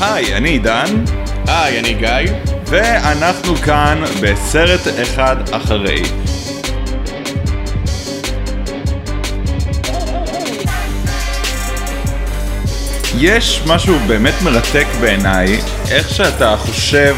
[0.00, 1.04] היי, אני עידן,
[1.46, 2.32] היי, אני גיא.
[2.66, 6.02] ואנחנו כאן בסרט אחד אחרי.
[13.18, 15.60] יש משהו באמת מרתק בעיניי,
[15.90, 17.16] איך שאתה חושב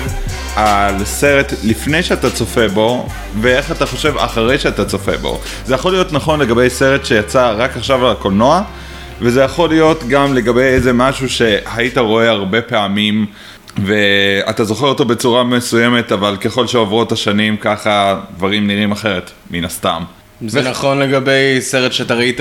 [0.57, 3.07] על סרט לפני שאתה צופה בו,
[3.41, 5.41] ואיך אתה חושב אחרי שאתה צופה בו.
[5.67, 8.63] זה יכול להיות נכון לגבי סרט שיצא רק עכשיו לקולנוע,
[9.21, 13.27] וזה יכול להיות גם לגבי איזה משהו שהיית רואה הרבה פעמים,
[13.85, 20.03] ואתה זוכר אותו בצורה מסוימת, אבל ככל שעוברות השנים ככה דברים נראים אחרת, מן הסתם.
[20.47, 22.41] זה נכון לגבי סרט שאתה ראית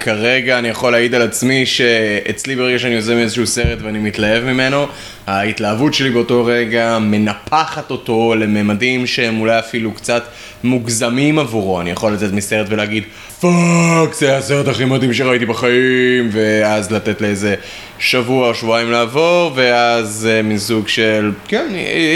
[0.00, 4.86] כרגע, אני יכול להעיד על עצמי שאצלי ברגע שאני יוזם איזשהו סרט ואני מתלהב ממנו,
[5.26, 10.24] ההתלהבות שלי באותו רגע מנפחת אותו לממדים שהם אולי אפילו קצת
[10.64, 11.80] מוגזמים עבורו.
[11.80, 13.04] אני יכול לצאת מסרט ולהגיד,
[13.40, 17.54] fuck, זה הסרט הכי מדהים שראיתי בחיים, ואז לתת לאיזה
[17.98, 21.72] שבוע או שבועיים לעבור, ואז uh, מין סוג של, כן,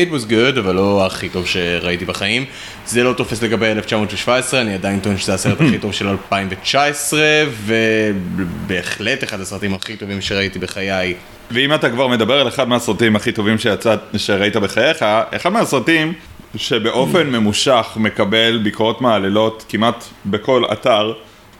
[0.08, 2.44] it was good, אבל לא הכי טוב שראיתי בחיים.
[2.86, 7.20] זה לא תופס לגבי 1917, אני עדיין טוען שזה הסרט הכי טוב של 2019,
[7.66, 11.14] ובהחלט אחד הסרטים הכי טובים שראיתי בחיי.
[11.50, 16.12] ואם אתה כבר מדבר על אחד מהסרטים הכי טובים שיצא, שראית בחייך, אחד מהסרטים
[16.56, 21.12] שבאופן ממושך מקבל ביקורות מעללות כמעט בכל אתר,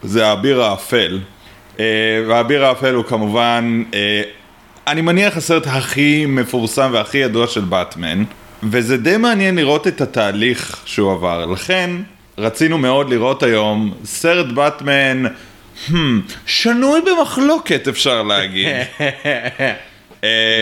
[0.03, 1.19] זה האביר האפל.
[1.81, 1.85] אה,
[2.29, 4.23] והאביר האפל הוא כמובן, אה,
[4.87, 8.25] אני מניח הסרט הכי מפורסם והכי ידוע של באטמן,
[8.63, 11.47] וזה די מעניין לראות את התהליך שהוא עבר.
[11.47, 11.91] לכן
[12.39, 15.25] רצינו מאוד לראות היום סרט באטמן,
[15.89, 15.93] hmm,
[16.47, 18.69] שנוי במחלוקת אפשר להגיד.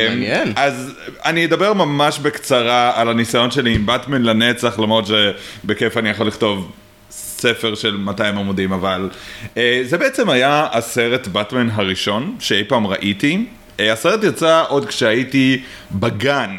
[0.09, 0.53] מעניין.
[0.57, 6.27] אז אני אדבר ממש בקצרה על הניסיון שלי עם באטמן לנצח, למרות שבכיף אני יכול
[6.27, 6.73] לכתוב
[7.11, 9.11] ספר של 200 עמודים, אבל
[9.57, 13.47] אה, זה בעצם היה הסרט באטמן הראשון שאי פעם ראיתי.
[13.81, 15.63] אה, הסרט יצא עוד כשהייתי
[15.93, 16.57] בגן.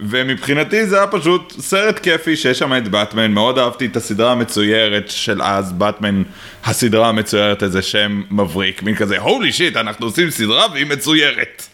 [0.00, 5.10] ומבחינתי זה היה פשוט סרט כיפי שיש שם את באטמן, מאוד אהבתי את הסדרה המצוירת
[5.10, 6.22] של אז, באטמן,
[6.64, 11.66] הסדרה המצוירת, איזה שם מבריק, מין כזה, הולי שיט, אנחנו עושים סדרה והיא מצוירת.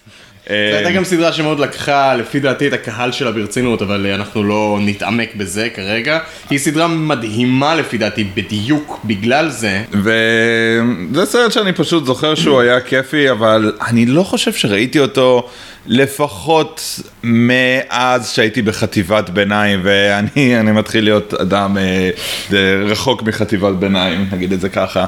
[0.49, 4.79] זו הייתה גם סדרה שמאוד לקחה, לפי דעתי, את הקהל שלה ברצינות, אבל אנחנו לא
[4.81, 6.19] נתעמק בזה כרגע.
[6.51, 9.83] היא סדרה מדהימה לפי דעתי, בדיוק בגלל זה.
[9.93, 15.49] וזה סרט שאני פשוט זוכר שהוא היה כיפי, אבל אני לא חושב שראיתי אותו
[15.87, 22.11] לפחות מאז שהייתי בחטיבת ביניים, ואני אני מתחיל להיות אדם אה,
[22.85, 25.07] רחוק מחטיבת ביניים, נגיד את זה ככה.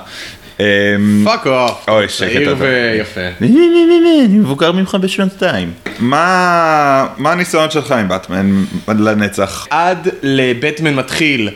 [1.25, 2.41] fuck off, אוי, שקט.
[2.59, 3.21] ויפה.
[3.41, 5.73] אני מבוגר ממך בשנתיים.
[5.99, 9.67] מה הניסיון שלך עם באטמן לנצח?
[9.71, 11.51] עד לבטמן מתחיל,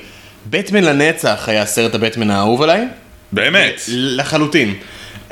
[0.51, 2.87] בטמן לנצח היה סרט הבטמן האהוב עליי.
[3.33, 3.81] באמת?
[3.89, 4.75] לחלוטין.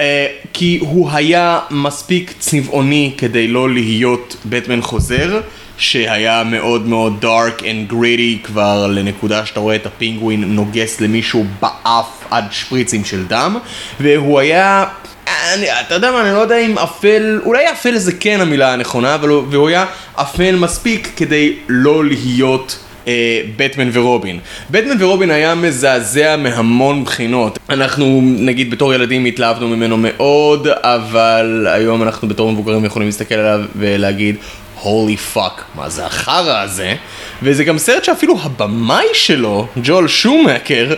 [0.00, 5.40] אה, כי הוא היה מספיק צבעוני כדי לא להיות בטמן חוזר,
[5.80, 12.24] שהיה מאוד מאוד dark and gritty כבר לנקודה שאתה רואה את הפינגווין נוגס למישהו באף
[12.30, 13.56] עד שפריצים של דם,
[14.00, 14.84] והוא היה...
[15.54, 19.14] אני, אתה יודע מה, אני לא יודע אם אפל, אולי אפל זה כן המילה הנכונה,
[19.14, 24.38] אבל הוא, והוא היה אפל מספיק כדי לא להיות אה, בטמן ורובין.
[24.70, 27.58] בטמן ורובין היה מזעזע מהמון בחינות.
[27.68, 33.60] אנחנו, נגיד, בתור ילדים התלהבנו ממנו מאוד, אבל היום אנחנו בתור מבוגרים יכולים להסתכל עליו
[33.76, 34.36] ולהגיד,
[34.82, 36.94] holy fuck, מה זה החרא הזה?
[37.42, 40.94] וזה גם סרט שאפילו הבמאי שלו, ג'ואל שומאכר,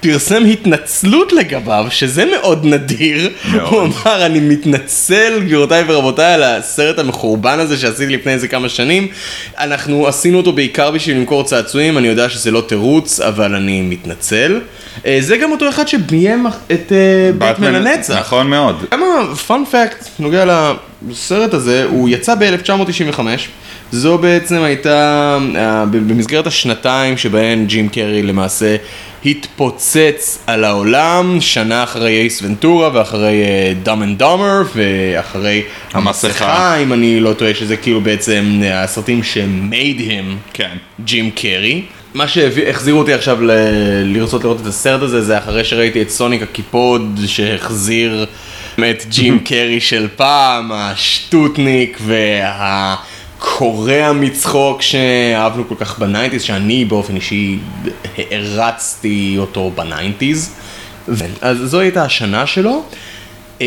[0.00, 3.30] פרסם התנצלות לגביו, שזה מאוד נדיר.
[3.52, 3.72] מאוד.
[3.72, 9.08] הוא אמר, אני מתנצל, גבירותיי ורבותיי, על הסרט המחורבן הזה שעשיתי לפני איזה כמה שנים.
[9.58, 14.60] אנחנו עשינו אותו בעיקר בשביל למכור צעצועים, אני יודע שזה לא תירוץ, אבל אני מתנצל.
[15.06, 18.18] אה, זה גם אותו אחד שביים את אה, בטמן לנצח.
[18.18, 18.84] נכון מאוד.
[18.90, 19.06] כמה
[19.46, 20.44] פאנ פקט נוגע
[21.08, 23.20] לסרט הזה, הוא יצא ב-1995,
[23.92, 28.76] זו בעצם הייתה אה, במסגרת השנתיים שבהן ג'ים קרי למעשה
[29.24, 33.34] התפוצץ על העולם, שנה אחרי אייס ונטורה ואחרי
[33.82, 35.62] Dumb and Dumber ואחרי
[35.92, 36.28] המסכה.
[36.28, 40.76] המסכה, אם אני לא טועה שזה כאילו בעצם אה, הסרטים שמייד הם כן.
[41.04, 41.82] ג'ים קרי.
[42.14, 43.50] מה שהחזירו אותי עכשיו ל-
[44.04, 48.26] לרצות לראות את הסרט הזה, זה אחרי שראיתי את סוניק הקיפוד שהחזיר
[48.84, 57.16] את ג'ים קרי של פעם, השטוטניק והקורע מצחוק שאהבנו כל כך ב ninety's, שאני באופן
[57.16, 57.58] אישי
[58.18, 60.54] הערצתי אותו ב nineties.
[61.40, 62.84] אז זו הייתה השנה שלו.
[63.60, 63.62] 94-95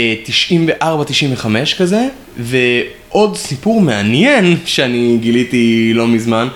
[1.78, 6.48] כזה, ועוד סיפור מעניין שאני גיליתי לא מזמן,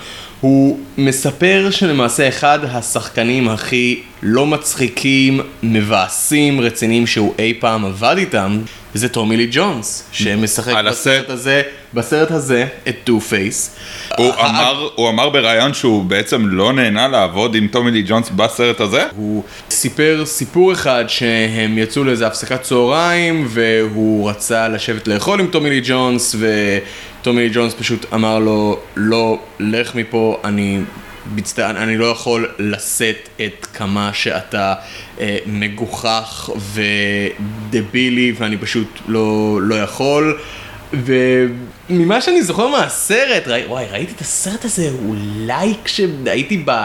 [0.46, 8.58] הוא מספר שלמעשה אחד השחקנים הכי לא מצחיקים, מבאסים, רציניים שהוא אי פעם עבד איתם,
[8.94, 11.62] זה טומי לי ג'ונס, שמשחק בסרט הסרט- הזה,
[11.94, 13.76] בסרט הזה, את Two-Face.
[14.18, 18.80] הוא אמר, הוא אמר בריאיון שהוא בעצם לא נהנה לעבוד עם טומי לי ג'ונס בסרט
[18.80, 19.04] הזה?
[19.16, 25.70] הוא סיפר סיפור אחד שהם יצאו לאיזה הפסקת צהריים והוא רצה לשבת לאכול עם טומי
[25.70, 26.34] לי ג'ונס
[27.26, 30.80] וטומי לי ג'ונס פשוט אמר לו לא, לך מפה, אני
[31.34, 34.74] מצטער, אני לא יכול לשאת את כמה שאתה
[35.20, 40.38] אה, מגוחך ודבילי ואני פשוט לא, לא יכול.
[40.92, 46.84] וממה שאני זוכר מהסרט, ראי, וואי, ראיתי את הסרט הזה אולי כשהייתי ב...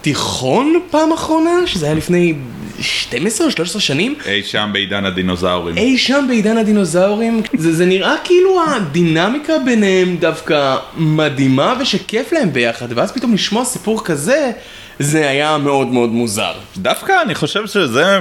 [0.00, 2.34] תיכון פעם אחרונה, שזה היה לפני
[2.80, 5.76] 12 או 13 שנים, אי שם בעידן הדינוזאורים.
[5.76, 12.88] אי שם בעידן הדינוזאורים, זה, זה נראה כאילו הדינמיקה ביניהם דווקא מדהימה ושכיף להם ביחד,
[12.94, 14.50] ואז פתאום לשמוע סיפור כזה,
[14.98, 16.52] זה היה מאוד מאוד מוזר.
[16.76, 18.18] דווקא אני חושב שזה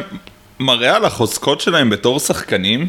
[0.60, 2.88] מראה על החוזקות שלהם בתור שחקנים,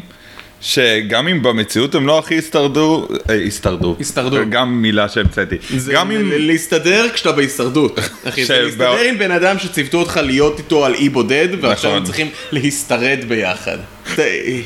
[0.63, 4.37] שגם אם במציאות הם לא הכי הסתרדו, אה, הסתרדו, הסתרדו.
[4.49, 7.99] גם מילה שהמצאתי, זה גם אם, להסתדר כשאתה בהישרדות,
[8.29, 11.99] אחי, זה להסתדר עם בן אדם שציוותו אותך להיות איתו על אי בודד, ועכשיו נכון.
[11.99, 13.77] הם צריכים להסתרד ביחד.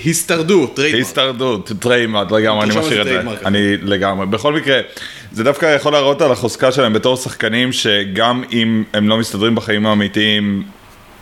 [0.03, 1.01] הישרדות, trademark.
[1.01, 3.43] הסתרדות, trademark לגמרי, אני משאיר את זה trademark.
[3.45, 4.79] אני לגמרי, בכל מקרה,
[5.31, 9.85] זה דווקא יכול להראות על החוזקה שלהם בתור שחקנים, שגם אם הם לא מסתדרים בחיים
[9.85, 10.63] האמיתיים,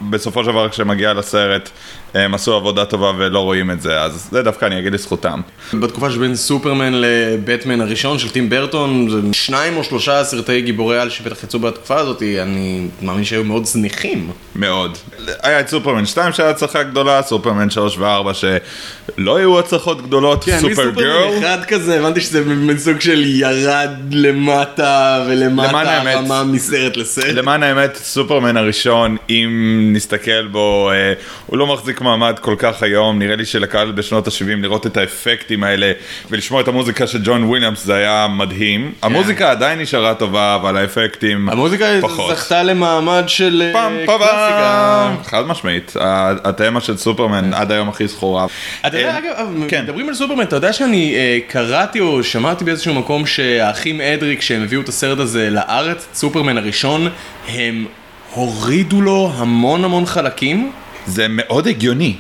[0.01, 1.69] בסופו של דבר כשהם מגיע לסרט,
[2.15, 5.41] הם עשו עבודה טובה ולא רואים את זה, אז זה דווקא אני אגיד לזכותם.
[5.73, 11.09] בתקופה שבין סופרמן לבטמן הראשון של טים ברטון, זה שניים או שלושה סרטי גיבורי על
[11.09, 14.31] שבטח יצאו בתקופה הזאת, אני מאמין שהיו מאוד זניחים.
[14.56, 14.97] מאוד.
[15.44, 20.59] היה את סופרמן 2 שהיה הצלחה גדולה, סופרמן 3 ו-4 שלא היו הצלחות גדולות, כן,
[20.59, 21.39] סופר גרל.
[21.39, 26.01] אחד כזה, הבנתי שזה מין סוג של ירד למטה ולמטה.
[26.11, 27.25] הרמה מסרט לסרט.
[27.25, 31.13] למען האמת, סופרמן הראשון, אם נסתכל בו, אה,
[31.45, 35.63] הוא לא מחזיק מעמד כל כך היום, נראה לי שלקהל בשנות ה-70 לראות את האפקטים
[35.63, 35.92] האלה
[36.31, 38.92] ולשמוע את המוזיקה של ג'ון וויליאמס זה היה מדהים.
[39.02, 42.36] המוזיקה עדיין נשארה טובה, אבל האפקטים המוזיקה פחות.
[42.38, 45.12] זכתה למעמד של אה, פעם קלאסיקה.
[45.24, 48.46] חד משמעית, ה- התמה של סופרמן עד היום הכי זכורה.
[48.88, 49.84] אתה יודע, אה, אגב, כן.
[49.84, 54.63] מדברים על סופרמן, אתה יודע שאני אה, קראתי או שמעתי באיזשהו מקום שהאחים אדרי, כשהם
[54.63, 57.10] הביאו את הסרט הזה לארץ, סופרמן הראשון,
[57.48, 57.86] הם
[58.34, 60.72] הורידו לו המון המון חלקים.
[61.07, 62.16] זה מאוד הגיוני.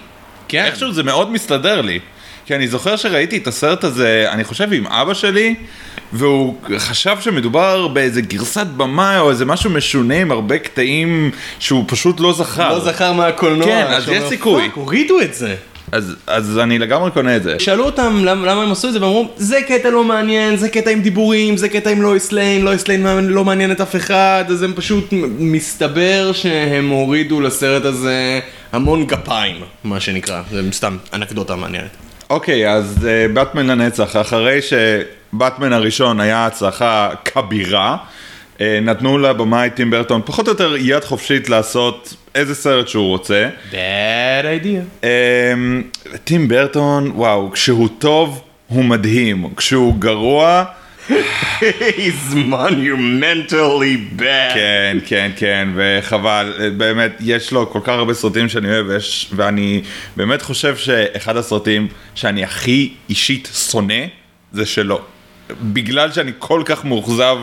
[0.47, 0.63] כן.
[0.65, 1.99] איכשהו זה מאוד מסתדר לי.
[2.45, 5.55] כי אני זוכר שראיתי את הסרט הזה, אני חושב עם אבא שלי,
[6.13, 12.19] והוא חשב שמדובר באיזה גרסת במאי או איזה משהו משונה עם הרבה קטעים שהוא פשוט
[12.19, 12.69] לא זכר.
[12.69, 13.65] לא זכר מהקולנוע.
[13.67, 14.63] כן, אז יש סיכוי.
[14.63, 15.55] "fuck, הורידו את זה.
[15.91, 17.55] אז, אז אני לגמרי קונה את זה.
[17.59, 20.89] שאלו אותם למה, למה הם עשו את זה, ואמרו, זה קטע לא מעניין, זה קטע
[20.89, 24.63] עם דיבורים, זה קטע עם לויס ליין, לויס ליין לא- מעניין את אף אחד, אז
[24.63, 28.39] הם פשוט, מסתבר שהם הורידו לסרט הזה
[28.71, 31.89] המון גפיים, מה שנקרא, זה סתם אנקדוטה מעניינת.
[32.29, 37.97] אוקיי, אז uh, באטמן לנצח, אחרי שבאטמן הראשון היה הצלחה כבירה,
[38.57, 43.49] uh, נתנו לבמאי טים ברטון פחות או יותר יד חופשית לעשות איזה סרט שהוא רוצה.
[43.71, 45.03] bad idea.
[45.03, 45.83] אמ,
[46.23, 49.53] טים ברטון, וואו, כשהוא טוב, הוא מדהים.
[49.57, 50.63] כשהוא גרוע,
[51.07, 54.53] He's monumentally bad.
[54.53, 59.81] כן, כן, כן, וחבל, באמת, יש לו כל כך הרבה סרטים שאני אוהב, ויש, ואני
[60.17, 64.03] באמת חושב שאחד הסרטים שאני הכי אישית שונא,
[64.51, 65.14] זה שלו.
[65.61, 67.37] בגלל שאני כל כך מאוכזב.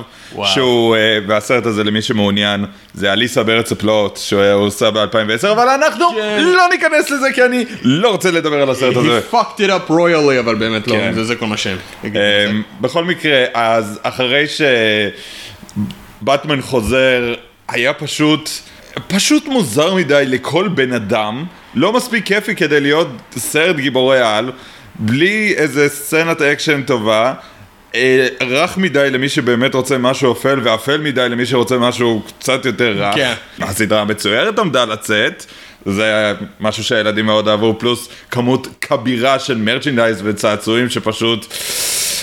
[0.45, 6.05] שהוא, אה, והסרט הזה למי שמעוניין, זה אליסה בארץ הפלאות שהוא עושה ב-2010, אבל אנחנו
[6.11, 6.43] כן.
[6.57, 9.21] לא ניכנס לזה כי אני לא רוצה לדבר על הסרט הזה.
[9.31, 11.13] He fucked it up royally, אבל באמת לא, כן.
[11.15, 11.77] זה- זה כל מה שהם.
[12.05, 12.11] אמ,
[12.81, 14.45] בכל מקרה, אז אחרי
[16.23, 17.35] שבטמן חוזר,
[17.69, 18.51] היה פשוט,
[19.07, 21.45] פשוט מוזר מדי לכל בן אדם,
[21.75, 24.53] לא מספיק כיפי כדי להיות סרט גיבורי על,
[24.99, 27.35] בלי איזה סצנת אקשן טובה.
[27.95, 32.95] אה, רך מדי למי שבאמת רוצה משהו אפל, ואפל מדי למי שרוצה משהו קצת יותר
[32.97, 33.15] רך.
[33.15, 33.33] כן.
[33.61, 35.47] הסדרה המצוירת עמדה לצאת,
[35.87, 41.55] זה משהו שהילדים מאוד אהבו, פלוס כמות כבירה של merchandise וצעצועים שפשוט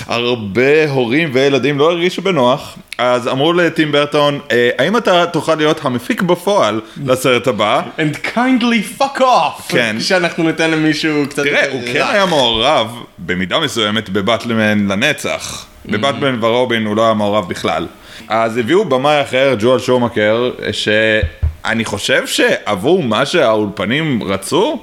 [0.06, 2.76] הרבה הורים וילדים לא הרגישו בנוח.
[2.98, 7.82] אז אמרו לטים ברטון, "אה, האם אתה תוכל להיות המפיק בפועל לסרט הבא?
[7.98, 9.62] And kindly fuck off.
[9.68, 9.96] כן.
[9.98, 12.02] כשאנחנו ניתן למישהו קצת תראה, הוא כן.
[12.10, 12.88] היה מעורב
[13.18, 15.66] במידה מסוימת בבטלמן לנצח.
[15.86, 17.86] בבטמן ורובין הוא לא היה מעורב בכלל.
[18.28, 24.80] אז הביאו במאי אחר, ג'ואל שומקר, שאני חושב שעבור מה שהאולפנים רצו,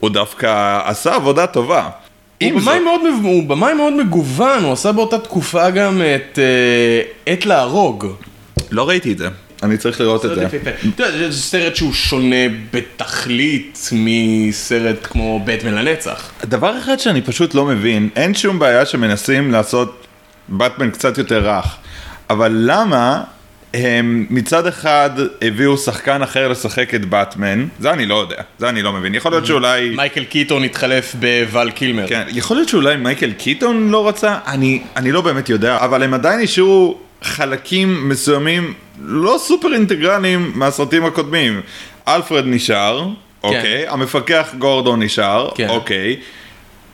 [0.00, 1.88] הוא דווקא עשה עבודה טובה.
[2.42, 7.02] הוא במאי מאוד, הוא במאי מאוד מגוון, הוא עשה באותה תקופה גם את אה,
[7.32, 8.06] עת להרוג.
[8.70, 9.28] לא ראיתי את זה.
[9.62, 10.46] אני צריך לראות את זה.
[10.46, 12.36] אתה יודע, זה סרט שהוא שונה
[12.72, 16.30] בתכלית מסרט כמו בטמן לנצח.
[16.44, 20.06] דבר אחד שאני פשוט לא מבין, אין שום בעיה שמנסים לעשות
[20.48, 21.76] באטמן קצת יותר רך,
[22.30, 23.22] אבל למה
[23.74, 25.10] הם מצד אחד
[25.42, 29.32] הביאו שחקן אחר לשחק את באטמן, זה אני לא יודע, זה אני לא מבין, יכול
[29.32, 29.90] להיות שאולי...
[29.96, 32.08] מייקל קיטון התחלף בוואל קילמר.
[32.08, 36.14] כן, יכול להיות שאולי מייקל קיטון לא רצה, אני, אני לא באמת יודע, אבל הם
[36.14, 41.60] עדיין השאירו חלקים מסוימים לא סופר אינטגרליים מהסרטים הקודמים.
[42.08, 43.08] אלפרד נשאר,
[43.42, 45.68] אוקיי, המפקח גורדון נשאר, כן.
[45.68, 46.16] אוקיי.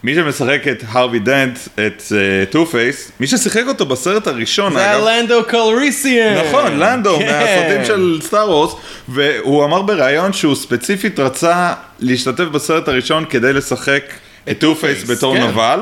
[0.05, 2.03] מי שמשחק את הרווי דנט, את
[2.51, 6.39] Two-Face, מי ששיחק אותו בסרט הראשון, זה אגב, הלנדו קלריסיאן.
[6.49, 7.27] נכון, לנדו, כן.
[7.27, 8.75] מהסרטים של Star Wars,
[9.09, 14.03] והוא אמר בריאיון שהוא ספציפית רצה להשתתף בסרט הראשון כדי לשחק
[14.51, 15.43] את Two-Face בתור כן.
[15.43, 15.81] נבל,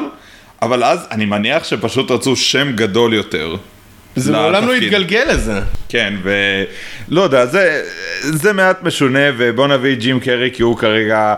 [0.62, 3.56] אבל אז אני מניח שפשוט רצו שם גדול יותר.
[4.16, 4.74] זה מעולם לא.
[4.74, 5.60] התגלגל לזה.
[5.88, 7.82] כן, ולא יודע, זה,
[8.20, 11.34] זה מעט משונה, ובוא נביא ג'ים קרי כי הוא כרגע...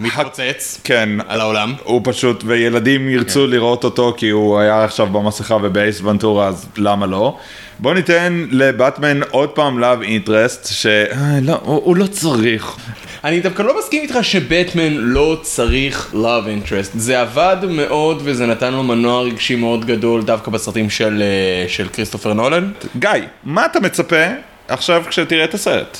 [0.00, 1.74] מתפוצץ כן, על העולם.
[1.84, 3.50] הוא פשוט, וילדים ירצו כן.
[3.50, 7.36] לראות אותו כי הוא היה עכשיו במסכה ובאייס ונטורה, אז למה לא?
[7.78, 12.76] בוא ניתן לבטמן עוד פעם love interest, שלא, הוא, הוא לא צריך.
[13.24, 16.90] אני דווקא לא מסכים איתך שבטמן לא צריך love interest.
[16.94, 21.88] זה עבד מאוד וזה נתן לו מנוע רגשי מאוד גדול דווקא בסרטים של, אה, של
[21.88, 22.72] כריסטופר נולן.
[22.98, 23.10] גיא,
[23.44, 24.24] מה אתה מצפה
[24.68, 25.98] עכשיו כשתראה את הסרט?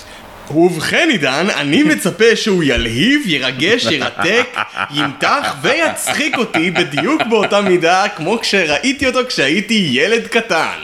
[0.55, 4.47] ובכן עידן, אני מצפה שהוא ילהיב, ירגש, ירתק,
[4.95, 10.79] ימתח ויצחיק אותי בדיוק באותה מידה כמו כשראיתי אותו כשהייתי ילד קטן.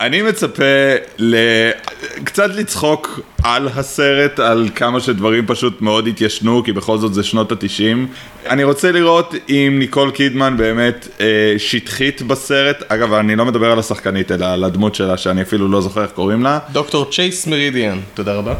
[0.00, 0.64] אני מצפה
[1.18, 1.36] ל...
[2.24, 7.52] קצת לצחוק על הסרט, על כמה שדברים פשוט מאוד התיישנו, כי בכל זאת זה שנות
[7.52, 8.06] התשעים.
[8.46, 12.82] אני רוצה לראות אם ניקול קידמן באמת אה, שטחית בסרט.
[12.88, 16.10] אגב, אני לא מדבר על השחקנית, אלא על הדמות שלה, שאני אפילו לא זוכר איך
[16.10, 16.58] קוראים לה.
[16.72, 18.54] דוקטור צ'ייס מרידיאן, תודה רבה.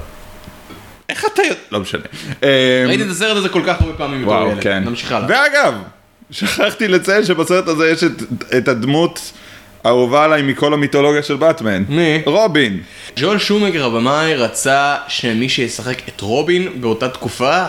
[1.19, 1.55] איך אתה יודע?
[1.71, 2.03] לא משנה.
[2.43, 4.63] אה, ראיתי את הסרט הזה כל כך הרבה פעמים בתור ילד.
[4.63, 4.85] כן.
[4.85, 5.29] נמשיך הלאה.
[5.29, 5.75] ואגב,
[6.31, 8.23] שכחתי לציין שבסרט הזה יש את,
[8.59, 9.33] את הדמות
[9.85, 11.85] האהובה עליי מכל המיתולוגיה של באטמן.
[11.89, 12.23] מי?
[12.27, 12.81] רובין.
[13.17, 17.67] ג'ול שומגר הבמאי רצה שמי שישחק את רובין באותה תקופה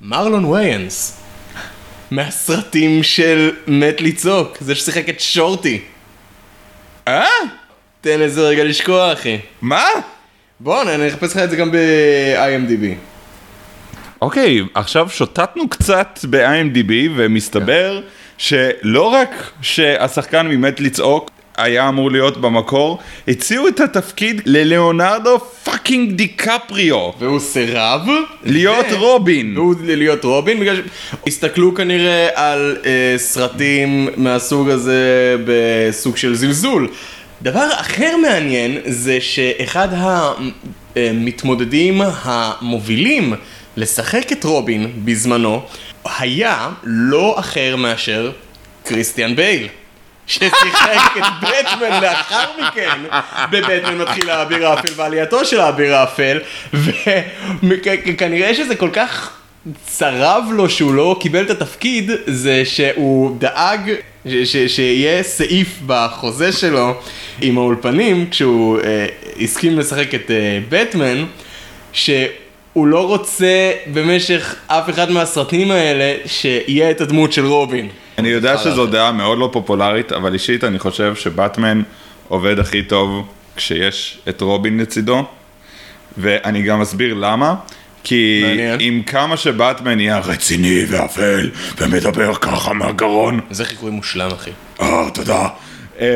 [0.00, 1.20] מרלון ויינס
[2.10, 5.80] מהסרטים של מת לצעוק זה ששיחק את שורטי
[7.08, 7.24] אה?
[8.00, 9.84] תן לזה רגע לשקוע אחי מה?
[10.60, 12.84] בוא אני אחפש לך את זה גם ב-IMDb
[14.22, 18.00] אוקיי, עכשיו שוטטנו קצת ב-IMDb ומסתבר
[18.38, 27.10] שלא רק שהשחקן ממת לצעוק היה אמור להיות במקור, הציעו את התפקיד ללאונרדו fucking דיקפריו
[27.18, 28.00] והוא סירב
[28.44, 29.58] להיות ו- רובין.
[29.58, 30.82] והוא להיות רובין בגלל
[31.24, 36.88] שהסתכלו כנראה על אה, סרטים מהסוג הזה בסוג של זלזול.
[37.42, 39.88] דבר אחר מעניין זה שאחד
[40.96, 43.34] המתמודדים המובילים
[43.76, 45.62] לשחק את רובין בזמנו
[46.18, 48.32] היה לא אחר מאשר
[48.84, 49.68] כריסטיאן בייל.
[50.26, 53.00] ששיחק את בטמן לאחר מכן
[53.50, 56.40] בבטמן מתחיל האביר האפל ועלייתו של האביר האפל
[57.62, 59.30] וכנראה שזה כל כך
[59.86, 63.94] צרב לו שהוא לא קיבל את התפקיד זה שהוא דאג
[64.66, 66.94] שיהיה סעיף בחוזה שלו
[67.40, 69.06] עם האולפנים כשהוא אה,
[69.40, 71.24] הסכים לשחק את אה, בטמן
[71.92, 77.88] שהוא לא רוצה במשך אף אחד מהסרטים האלה שיהיה את הדמות של רובין.
[78.18, 81.82] אני יודע שזו דעה מאוד לא פופולרית, אבל אישית אני חושב שבטמן
[82.28, 85.24] עובד הכי טוב כשיש את רובין לצידו,
[86.18, 87.54] ואני גם אסביר למה.
[88.04, 88.76] כי מעניין.
[88.80, 94.50] עם כמה שבטמן יהיה רציני ואפל ומדבר ככה מהגרון, זה חיקוי מושלם אחי.
[94.80, 95.48] אה, תודה.
[96.00, 96.06] אה,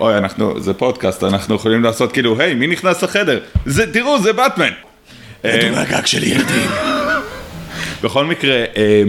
[0.00, 3.40] אוי, אנחנו, זה פודקאסט, אנחנו יכולים לעשות כאילו, היי, מי נכנס לחדר?
[3.66, 4.70] זה, תראו, זה באטמן.
[5.44, 6.70] אה, מהגג של ילדים.
[8.02, 9.02] בכל מקרה, אה,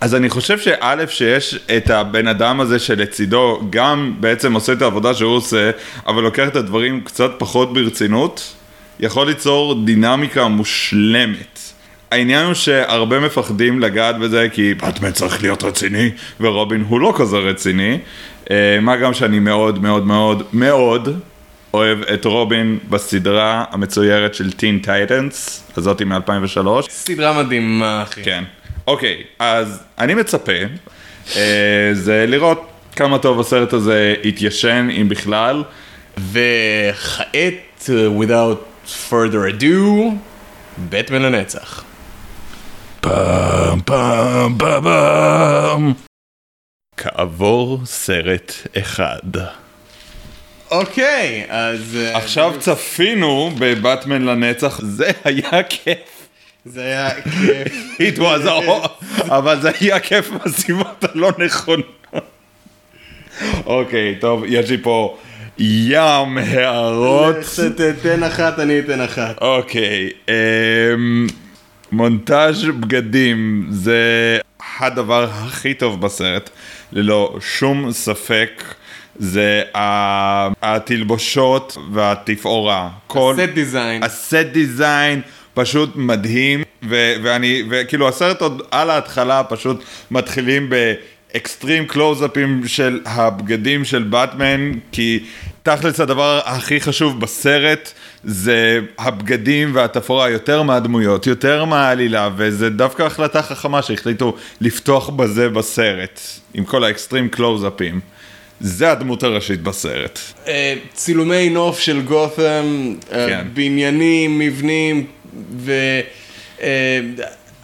[0.00, 5.14] אז אני חושב שא' שיש את הבן אדם הזה שלצידו גם בעצם עושה את העבודה
[5.14, 5.70] שהוא עושה,
[6.06, 8.54] אבל לוקח את הדברים קצת פחות ברצינות,
[9.02, 11.58] יכול ליצור דינמיקה מושלמת.
[12.10, 17.36] העניין הוא שהרבה מפחדים לגעת בזה כי באטמן צריך להיות רציני ורובין הוא לא כזה
[17.36, 17.98] רציני.
[18.50, 21.20] אה, מה גם שאני מאוד מאוד מאוד מאוד
[21.74, 26.66] אוהב את רובין בסדרה המצוירת של טין טייטנס, הזאתי מ-2003.
[26.88, 28.22] סדרה מדהימה אחי.
[28.22, 28.44] כן.
[28.86, 30.52] אוקיי, אז אני מצפה,
[31.36, 32.66] אה, זה לראות
[32.96, 35.62] כמה טוב הסרט הזה התיישן, אם בכלל.
[36.18, 38.71] וכעת, uh, without
[39.10, 40.14] further ado,
[40.88, 41.84] בטמן לנצח.
[43.00, 45.92] פעם פעם פעם פעם.
[46.96, 49.20] כעבור סרט אחד.
[50.70, 51.96] אוקיי, אז...
[51.96, 56.28] אה, עכשיו צפינו בבטמן לנצח, זה היה כיף.
[56.64, 57.98] זה היה כיף.
[57.98, 58.88] It was all,
[59.20, 62.06] אבל זה היה כיף מהסיבות הלא נכונות.
[63.66, 65.18] אוקיי, טוב, יש לי פה
[65.58, 67.36] ים הערות.
[68.02, 69.38] תן אחת, אני אתן אחת.
[69.40, 71.26] אוקיי, אמ,
[71.92, 74.38] מונטאז' בגדים זה
[74.80, 76.50] הדבר הכי טוב בסרט,
[76.92, 78.64] ללא שום ספק.
[79.16, 79.62] זה
[80.62, 82.88] התלבושות והתפאורה.
[83.06, 84.02] כל- סט דיזיין.
[84.02, 85.20] הסט דיזיין
[85.54, 90.70] פשוט מדהים, ו- ואני, וכאילו הסרט עוד על ההתחלה פשוט מתחילים
[91.32, 95.24] באקסטרים קלוזאפים של הבגדים של באטמן, כי
[95.62, 97.92] תכלס הדבר הכי חשוב בסרט
[98.24, 106.20] זה הבגדים והתפאורה יותר מהדמויות, יותר מהעלילה, וזה דווקא החלטה חכמה שהחליטו לפתוח בזה בסרט,
[106.54, 108.00] עם כל האקסטרים קלוזאפים.
[108.60, 110.18] זה הדמות הראשית בסרט.
[110.46, 113.46] אה, צילומי נוף של גות'ם, אה, כן.
[113.54, 115.06] בניינים, מבנים,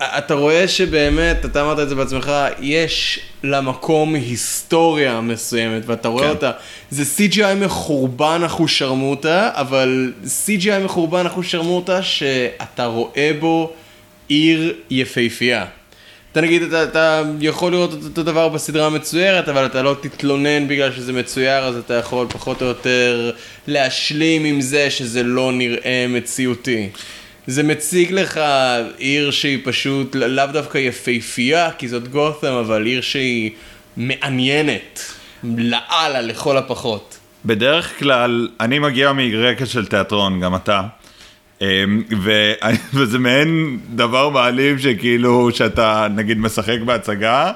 [0.01, 6.31] ואתה רואה שבאמת, אתה אמרת את זה בעצמך, יש למקום היסטוריה מסוימת, ואתה רואה כן.
[6.31, 6.51] אותה.
[6.91, 10.13] זה CGI מחורבן אחושרמוטה, אבל
[10.47, 13.73] CGI מחורבן אחושרמוטה שאתה רואה בו
[14.29, 15.65] עיר יפהפייה.
[16.33, 20.69] אתה נגיד, אתה, אתה יכול לראות את אותו דבר בסדרה המצוירת, אבל אתה לא תתלונן
[20.69, 23.31] בגלל שזה מצויר, אז אתה יכול פחות או יותר
[23.67, 26.89] להשלים עם זה שזה לא נראה מציאותי.
[27.49, 28.41] זה מציג לך
[28.99, 33.51] עיר שהיא פשוט לא- לאו דווקא יפהפייה, כי זאת גות'ם, אבל עיר שהיא
[33.97, 35.01] מעניינת.
[35.45, 37.19] לאללה, לכל הפחות.
[37.45, 40.83] בדרך כלל, אני מגיע מרקע של תיאטרון, גם אתה.
[41.61, 42.03] אמ,
[42.95, 47.53] וזה מעין דבר מעליב שכאילו שאתה נגיד משחק בהצגה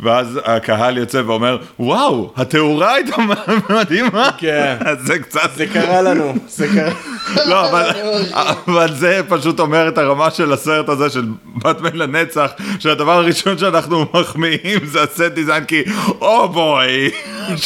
[0.00, 3.16] ואז הקהל יוצא ואומר וואו התאורה הייתה
[3.70, 4.76] מדהימה כן.
[4.98, 6.92] זה קצת זה קרה לנו, זה קרה.
[7.50, 7.90] לא אבל,
[8.32, 14.06] אבל זה פשוט אומר את הרמה של הסרט הזה של באטמן לנצח שהדבר הראשון שאנחנו
[14.14, 15.82] מחמיאים זה ה set design כי
[16.20, 17.10] oh boy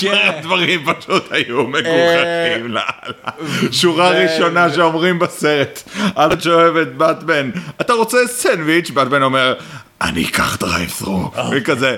[0.00, 0.32] כן.
[0.38, 5.77] הדברים פשוט היו מגוחכים לאללה שורה ראשונה שאומרים בסרט
[6.16, 9.54] את שאוהבת באטמן אתה רוצה סנדוויץ' באטמן אומר
[10.02, 11.30] אני אקח drive-thru.
[11.52, 11.96] וכזה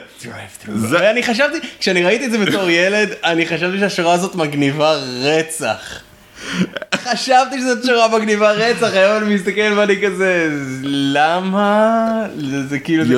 [0.74, 6.00] זה- ואני חשבתי, כשאני ראיתי את זה בתור ילד, אני חשבתי שהשורה הזאת מגניבה רצח.
[6.94, 10.48] חשבתי שזאת שורה מגניבה רצח, היום אני מסתכל ואני כזה,
[10.82, 11.86] למה?
[12.68, 13.14] זה, כאילו, זה,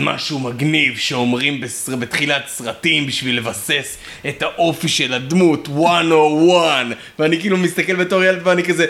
[0.00, 1.60] משהו מגניב שאומרים
[1.98, 3.96] בתחילת סרטים בשביל לבסס
[4.28, 6.86] את האופי של הדמות, 101,
[7.18, 8.86] ואני כאילו מסתכל בתור ילד ואני כזה,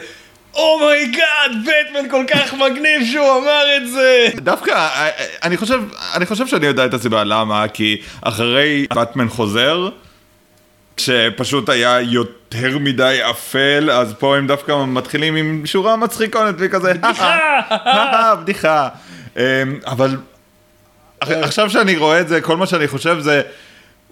[0.57, 4.29] oh my god, בטמן כל כך מגניב שהוא אמר את זה!
[4.37, 5.09] דווקא אה,
[5.43, 5.81] אני חושב
[6.15, 9.89] אני חושב שאני יודע את הסיבה למה כי אחרי באטמן חוזר
[10.97, 18.35] שפשוט היה יותר מדי אפל אז פה הם דווקא מתחילים עם שורה מצחיקונת וכזה בדיחה
[18.43, 18.89] בדיחה
[19.37, 19.43] אמ,
[19.87, 20.17] אבל
[21.21, 23.43] עכשיו שאני רואה את זה כל מה שאני חושב זה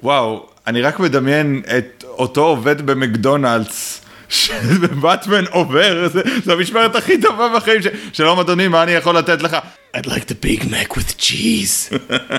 [0.02, 4.03] וואו אני רק מדמיין את אותו עובד במקדונלדס.
[4.34, 7.86] שבאטמן עובר, זה, זה המשמרת הכי טובה בחיים, ש...
[8.12, 9.56] שלום אדוני, מה אני יכול לתת לך?
[9.96, 11.96] I'd like the Big Mac with cheese.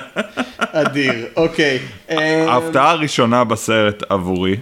[0.58, 1.78] אדיר, אוקיי.
[2.10, 4.56] אה, ההפתעה הראשונה בסרט עבורי,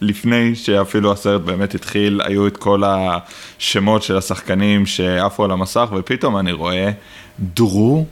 [0.00, 6.36] לפני שאפילו הסרט באמת התחיל, היו את כל השמות של השחקנים שעפו על המסך, ופתאום
[6.36, 6.90] אני רואה
[7.38, 8.06] דרו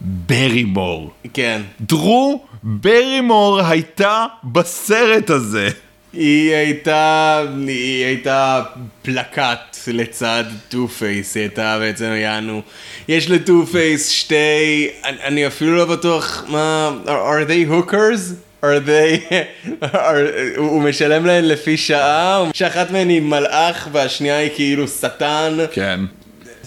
[0.00, 1.10] ברימור.
[1.34, 1.62] כן.
[1.80, 5.68] דרו ברימור הייתה בסרט הזה.
[6.12, 8.62] היא הייתה, היא הייתה
[9.02, 12.62] פלקט לצד Two-Face, היא הייתה בעצם יענו,
[13.08, 18.34] יש ל Two-Face שתי, אני, אני אפילו לא בטוח מה, are, they hookers?
[18.62, 19.32] are they,
[19.82, 26.00] are, הוא משלם להן לפי שעה, שאחת מהן היא מלאך והשנייה היא כאילו שטן, כן.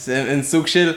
[0.08, 0.93] הן סוג של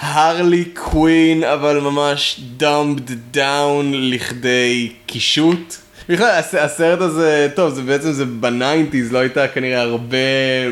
[0.00, 5.76] הרלי קווין, אבל ממש dumbed down לכדי קישוט.
[6.08, 10.16] בכלל, הס- הסרט הזה, טוב, זה בעצם זה בניינטיז, לא הייתה כנראה הרבה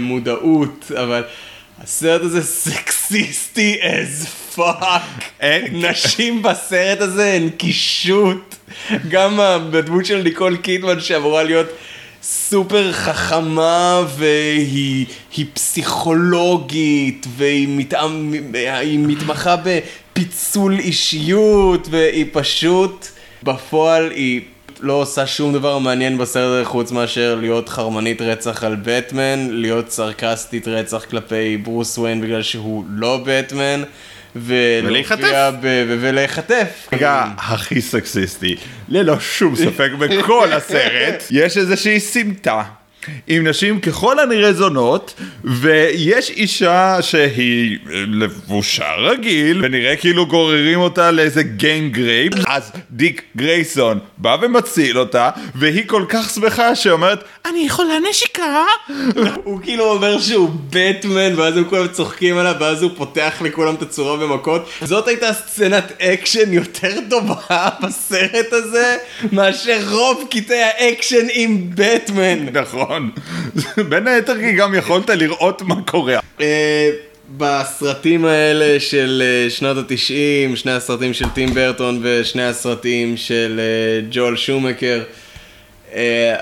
[0.01, 1.23] מודעות, אבל
[1.83, 4.27] הסרט הזה סקסיסטי as
[4.59, 5.45] fuck.
[5.73, 8.55] נשים בסרט הזה הן קישוט.
[9.09, 9.39] גם
[9.71, 11.67] בדמות של ניקול קידמן שאמורה להיות
[12.23, 17.85] סופר חכמה והיא היא פסיכולוגית והיא
[18.55, 23.07] היא מתמחה בפיצול אישיות והיא פשוט
[23.43, 24.41] בפועל היא
[24.85, 29.91] לא עושה שום דבר מעניין בסרט הזה חוץ מאשר להיות חרמנית רצח על בטמן, להיות
[29.91, 33.83] סרקסטית רצח כלפי ברוס וויין בגלל שהוא לא בטמן
[34.37, 35.51] ולהיחטף.
[36.01, 36.89] ולהיחטף.
[36.93, 38.57] רגע הכי סקסיסטי,
[38.89, 42.63] ללא שום ספק בכל הסרט, יש איזושהי סמטה.
[43.27, 45.15] עם נשים ככל הנראה זונות,
[45.45, 53.99] ויש אישה שהיא לבושה רגיל, ונראה כאילו גוררים אותה לאיזה gang rape, אז דיק גרייסון
[54.19, 58.65] בא ומציל אותה, והיא כל כך שמחה שאומרת, אני יכולה נשיקה?
[59.45, 63.83] הוא כאילו אומר שהוא בטמן ואז הם כולם צוחקים עליו ואז הוא פותח לכולם את
[63.83, 68.97] הצורה במכות זאת הייתה סצנת אקשן יותר טובה בסרט הזה
[69.33, 72.49] מאשר רוב קטעי האקשן עם בטמן.
[72.53, 72.94] נכון.
[73.89, 76.19] בין היתר כי גם יכולת לראות מה קורה.
[76.41, 76.91] אה,
[77.37, 84.07] בסרטים האלה של אה, שנות התשעים, שני הסרטים של טים ברטון ושני הסרטים של אה,
[84.11, 85.03] ג'ואל שומקר,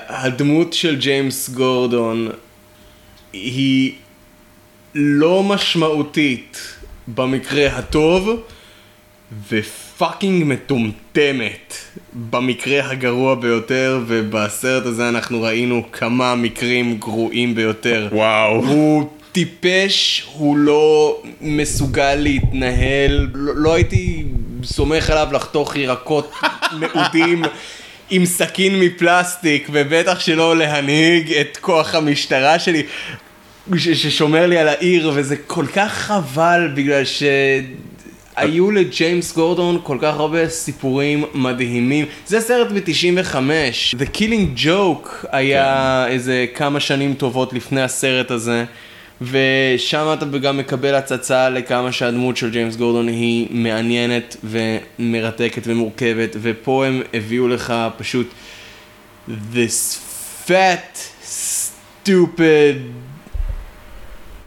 [0.07, 2.29] הדמות של ג'יימס גורדון
[3.33, 3.93] היא
[4.95, 6.57] לא משמעותית
[7.07, 8.43] במקרה הטוב
[9.95, 11.73] ופאקינג מטומטמת
[12.29, 18.07] במקרה הגרוע ביותר ובסרט הזה אנחנו ראינו כמה מקרים גרועים ביותר.
[18.11, 18.65] וואו.
[18.65, 24.25] הוא טיפש, הוא לא מסוגל להתנהל, לא, לא הייתי
[24.63, 26.33] סומך עליו לחתוך ירקות
[26.79, 27.43] מעודים
[28.09, 32.83] עם סכין מפלסטיק, ובטח שלא להנהיג את כוח המשטרה שלי.
[33.77, 37.03] ש- ששומר לי על העיר, וזה כל כך חבל בגלל
[38.39, 42.05] שהיו לג'יימס גורדון כל כך הרבה סיפורים מדהימים.
[42.27, 43.35] זה סרט ב-95.
[43.97, 48.65] The Killing Joke היה איזה כמה שנים טובות לפני הסרט הזה.
[49.21, 56.85] ושם אתה גם מקבל הצצה לכמה שהדמות של ג'יימס גורדון היא מעניינת ומרתקת ומורכבת, ופה
[56.85, 58.27] הם הביאו לך פשוט
[59.29, 59.99] this
[60.47, 62.77] fat, stupid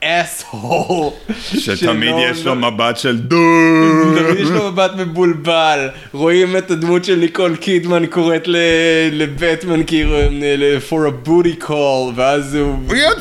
[0.02, 1.32] asshole.
[1.58, 3.36] שתמיד יש לו לא- מבט של דו.
[4.16, 8.48] תמיד יש לו מבט מבולבל, רואים את הדמות של ניקול קידמן קוראת
[9.12, 10.16] לבטמן כאילו
[10.88, 12.76] for a booty call ואז הוא...
[12.88, 13.20] הוא יוצא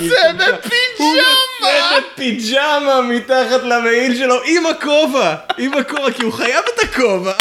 [0.98, 7.34] הוא יוצא בפיג'מה מתחת למעיל שלו עם הכובע, עם הכובע כי הוא חייב את הכובע.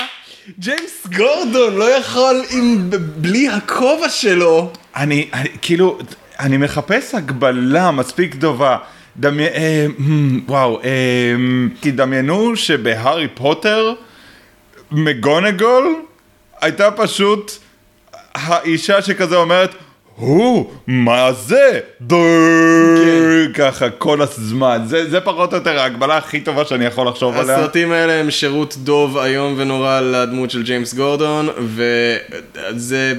[0.58, 4.70] ג'יימס גורדון לא יכול עם בלי הכובע שלו.
[4.96, 5.98] אני, אני, כאילו,
[6.40, 8.76] אני מחפש הגבלה מספיק טובה.
[9.16, 9.46] דמי...
[9.46, 9.87] אה,
[10.48, 11.35] וואו, אה,
[11.83, 13.94] כי דמיינו שבהארי פוטר,
[14.92, 15.94] מגונגול
[16.61, 17.53] הייתה פשוט
[18.35, 19.74] האישה שכזה אומרת,
[20.16, 21.81] הוא, מה זה?
[22.00, 22.24] דו...
[23.55, 24.83] ככה כל הזמן.
[24.87, 27.57] זה, זה פחות או יותר ההגבלה הכי טובה שאני יכול לחשוב עליה.
[27.57, 33.14] הסרטים האלה הם שירות דוב איום ונורא לדמות של ג'יימס גורדון, וזה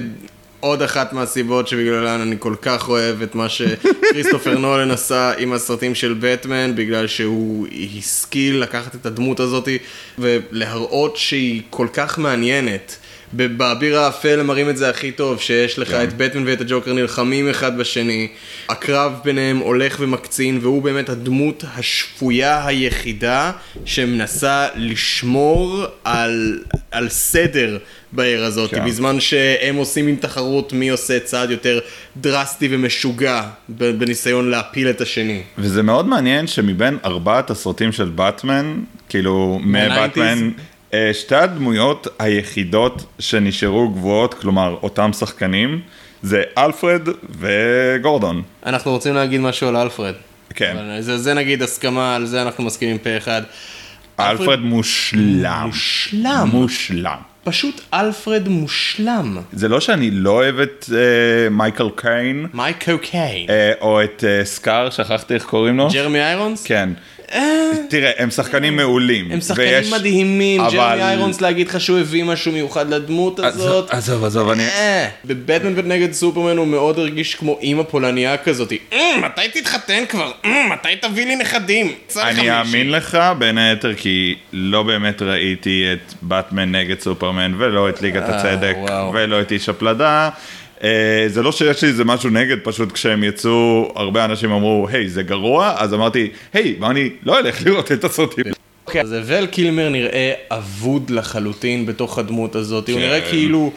[0.60, 5.94] עוד אחת מהסיבות שבגללן אני כל כך אוהב את מה שכריסטופר נולן עשה עם הסרטים
[5.94, 7.66] של בטמן, בגלל שהוא
[7.98, 9.78] השכיל לקחת את הדמות הזאתי
[10.18, 12.96] ולהראות שהיא כל כך מעניינת.
[13.32, 17.48] באביר האפל הם מראים את זה הכי טוב, שיש לך את בטמן ואת הג'וקר נלחמים
[17.48, 18.28] אחד בשני,
[18.68, 23.52] הקרב ביניהם הולך ומקצין, והוא באמת הדמות השפויה היחידה
[23.84, 26.58] שמנסה לשמור על,
[26.90, 27.78] על סדר
[28.16, 28.84] בעיר הזאת, כן.
[28.84, 31.78] בזמן שהם עושים עם תחרות מי עושה צעד יותר
[32.16, 35.42] דרסטי ומשוגע בניסיון להפיל את השני.
[35.58, 40.50] וזה מאוד מעניין שמבין ארבעת הסרטים של באטמן, כאילו מבטמן,
[40.94, 45.80] אה, שתי הדמויות היחידות שנשארו גבוהות, כלומר אותם שחקנים,
[46.22, 48.42] זה אלפרד וגורדון.
[48.66, 50.14] אנחנו רוצים להגיד משהו על אלפרד.
[50.54, 53.42] כן, אבל זה, זה נגיד הסכמה, על זה אנחנו מסכימים פה אחד.
[54.20, 55.62] אלפרד מושלם.
[55.66, 56.48] מושלם.
[56.52, 57.35] מושלם.
[57.46, 59.38] פשוט אלפרד מושלם.
[59.52, 63.50] זה לא שאני לא אוהב את אה, מייקל קיין, מייקל קיין.
[63.50, 65.88] אה, או את אה, סקאר, שכחתי איך קוראים לו.
[65.92, 66.64] ג'רמי איירונס?
[66.64, 66.88] כן.
[67.88, 69.32] תראה, הם שחקנים מעולים.
[69.32, 73.90] הם שחקנים ויש- מדהימים, אבל- ג'רמי איירונס להגיד לך שהוא הביא משהו מיוחד לדמות הזאת.
[73.90, 74.62] עזוב, עזוב, אני...
[74.66, 78.72] אה, בבטמן ונגד סופרמן הוא מאוד הרגיש כמו אימא פולניה כזאת.
[78.92, 80.32] "אה, מתי תתחתן כבר?
[80.44, 81.92] אה, מתי תביא לי נכדים?
[82.16, 87.88] אני מישהי." אאמין לך בין היתר כי לא באמת ראיתי את באטמן נגד סופרמן ולא
[87.88, 88.76] את ליגת אה, הצדק.
[89.14, 90.28] ולא את איש הפלדה.
[90.84, 95.08] אה, זה לא שיש לי איזה משהו נגד, פשוט כשהם יצאו, הרבה אנשים אמרו, היי,
[95.08, 98.44] זה גרוע, אז אמרתי, היי, ואני לא אלך לראות את הסרטים.
[98.86, 103.02] אוקיי, אז ול קילמר נראה אבוד לחלוטין בתוך הדמות הזאת, הוא כן.
[103.02, 103.72] נראה כאילו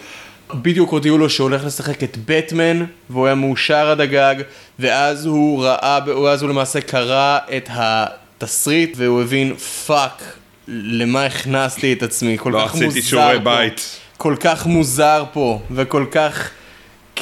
[0.53, 4.35] בדיוק הודיעו לו שהוא הולך לשחק את בטמן, והוא היה מאושר עד הגג,
[4.79, 10.23] ואז הוא ראה, ואז הוא למעשה קרא את התסריט, והוא הבין fuck,
[10.67, 13.99] למה הכנסתי את עצמי, כל לא כך עשיתי מוזר שיעורי פה, בית.
[14.17, 16.49] כל כך מוזר פה, וכל כך...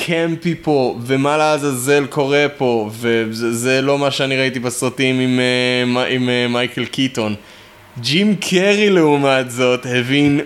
[0.05, 5.85] campy פה, ומה לעזאזל קורה פה, וזה זה לא מה שאני ראיתי בסרטים עם, אה,
[5.85, 7.35] מ- עם אה, מייקל קיטון.
[8.01, 10.39] ג'ים קרי לעומת זאת הבין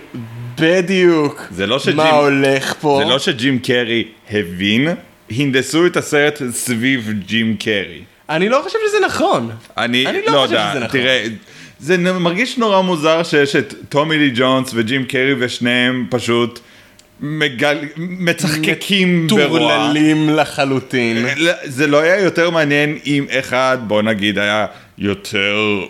[0.60, 3.00] בדיוק לא שג'ים- מה הולך פה.
[3.04, 4.88] זה לא שג'ים קרי הבין,
[5.30, 8.00] הנדסו את הסרט סביב ג'ים קרי.
[8.30, 9.50] אני לא חושב שזה נכון.
[9.78, 11.00] אני, אני לא לא חושב יודע, שזה נכון.
[11.00, 11.24] תראה,
[11.80, 16.60] זה מרגיש נורא מוזר שיש את טומי לי ג'ונס וג'ים קרי ושניהם פשוט
[17.22, 17.78] מגל...
[17.96, 19.48] מצחקקים ברוע.
[19.48, 21.26] טורללים לחלוטין.
[21.36, 24.66] לא, זה לא היה יותר מעניין אם אחד, בוא נגיד, היה
[24.98, 25.80] יותר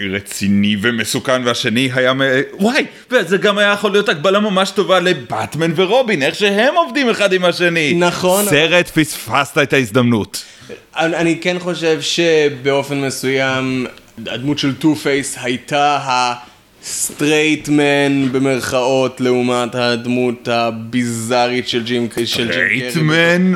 [0.00, 2.20] רציני ומסוכן והשני היה מ...
[2.52, 7.32] וואי, וזה גם היה יכול להיות הקבלה ממש טובה לבטמן ורובין, איך שהם עובדים אחד
[7.32, 7.94] עם השני.
[7.94, 8.44] נכון.
[8.44, 10.44] סרט פספסת את ההזדמנות.
[10.96, 13.86] אני אני כן חושב שבאופן מסוים
[14.26, 16.53] הדמות של Two-Face הייתה ה straight
[17.68, 22.26] man במרכאות לעומת הדמות הביזארית של ג'ים קרי.
[22.26, 23.52] straight man?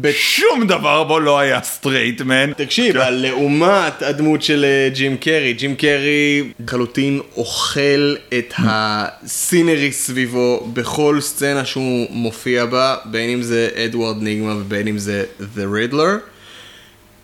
[0.00, 2.52] ב- שום דבר בו לא היה straight man.
[2.52, 10.70] תקשיב, לעומת הדמות של אה, ג'ים קרי, ג'ים קרי לחלוטין אוכל את ה scenery סביבו
[10.72, 16.18] בכל סצנה שהוא מופיע בה, בין אם זה אדוארד ניגמה ובין אם זה The Riddler.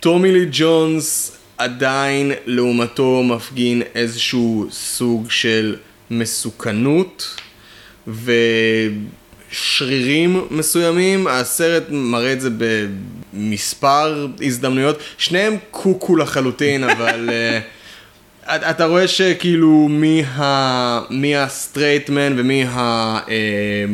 [0.01, 5.77] טומי לי ג'ונס עדיין לעומתו מפגין איזשהו סוג של
[6.11, 7.37] מסוכנות
[9.51, 12.49] ושרירים מסוימים, הסרט מראה את זה
[13.33, 17.61] במספר הזדמנויות, שניהם קוקו לחלוטין, אבל אה,
[18.71, 22.79] אתה רואה שכאילו מי, ה, מי ה straight man ומי ה,
[23.29, 23.85] אה,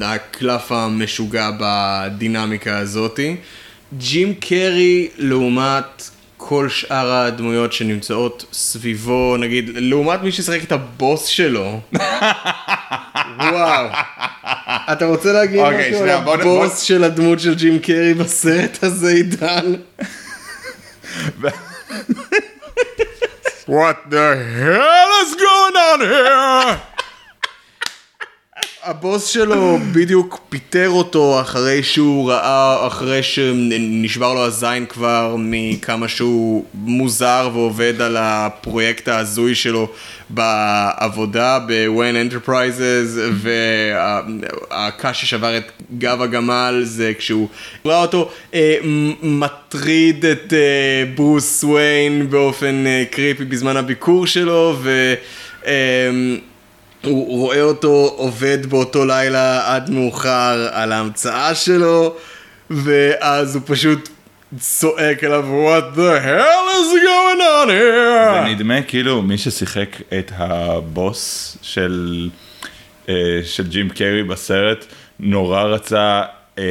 [0.00, 3.36] הקלף המשוגע בדינמיקה הזאתי.
[3.98, 6.10] ג'ים קרי לעומת
[6.48, 11.80] כל שאר הדמויות שנמצאות סביבו, נגיד, לעומת מי ששיחק את הבוס שלו.
[13.38, 13.86] וואו.
[14.92, 18.14] אתה רוצה להגיד אוקיי, משהו על שנייה, בוא נ- הבוס של הדמות של ג'ים קרי
[18.14, 19.72] בסרט הזה, עידן?
[23.66, 24.28] What the
[24.60, 26.93] hell is going on here?
[28.84, 36.64] הבוס שלו בדיוק פיטר אותו אחרי שהוא ראה, אחרי שנשבר לו הזין כבר מכמה שהוא
[36.74, 39.88] מוזר ועובד על הפרויקט ההזוי שלו
[40.30, 47.48] בעבודה ב-Wen Enterprises והקש ששבר את גב הגמל זה כשהוא
[47.86, 48.76] ראה אותו אה,
[49.22, 55.14] מטריד את אה, ברוס וויין באופן אה, קריפי בזמן הביקור שלו ו...
[57.04, 62.14] הוא רואה אותו עובד באותו לילה עד מאוחר על ההמצאה שלו,
[62.70, 64.08] ואז הוא פשוט
[64.58, 68.48] צועק עליו, What the hell is going on here?
[68.48, 72.28] נדמה כאילו מי ששיחק את הבוס של,
[73.08, 73.14] אה,
[73.44, 74.84] של ג'ים קרי בסרט
[75.20, 76.22] נורא רצה
[76.58, 76.64] אה,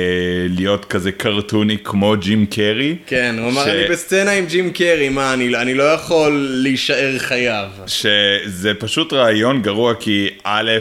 [0.50, 2.96] להיות כזה קרטוני כמו ג'ים קרי.
[3.08, 7.16] כן, הוא אמר, ש- אני בסצנה עם ג'ים קרי, מה, אני, אני לא יכול להישאר
[7.18, 7.68] חייב.
[7.88, 10.72] שזה פשוט רעיון גרוע כי א',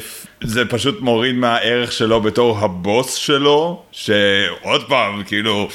[0.44, 5.68] זה פשוט מוריד מהערך שלו בתור הבוס שלו, שעוד פעם, כאילו,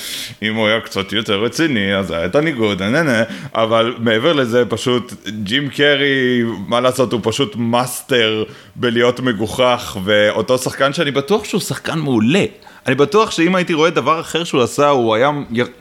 [0.44, 3.24] אם הוא היה קצת יותר רציני, אז היה את הניגוד, נה, נה, נה,
[3.56, 5.14] אבל מעבר לזה פשוט,
[5.44, 8.44] ג'ים קרי, מה לעשות, הוא פשוט מאסטר
[8.76, 12.44] בלהיות מגוחך, ואותו שחקן שאני בטוח שהוא שחקן מעולה.
[12.88, 15.32] אני בטוח שאם הייתי רואה דבר אחר שהוא עשה, הוא היה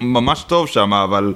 [0.01, 1.35] ממש טוב שם, אבל...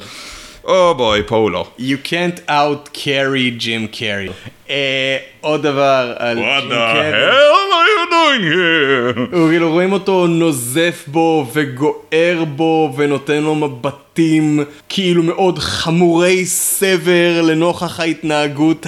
[0.65, 1.67] או בואי, פה הוא לא.
[1.79, 4.33] You can't out-Carrey Jim Carrey.
[4.71, 7.13] אה, עוד דבר על What ג'ים the קרי.
[7.13, 9.37] hell are you doing here?
[9.51, 18.01] כאילו רואים אותו נוזף בו וגוער בו ונותן לו מבטים כאילו מאוד חמורי סבר לנוכח
[18.01, 18.87] ההתנהגות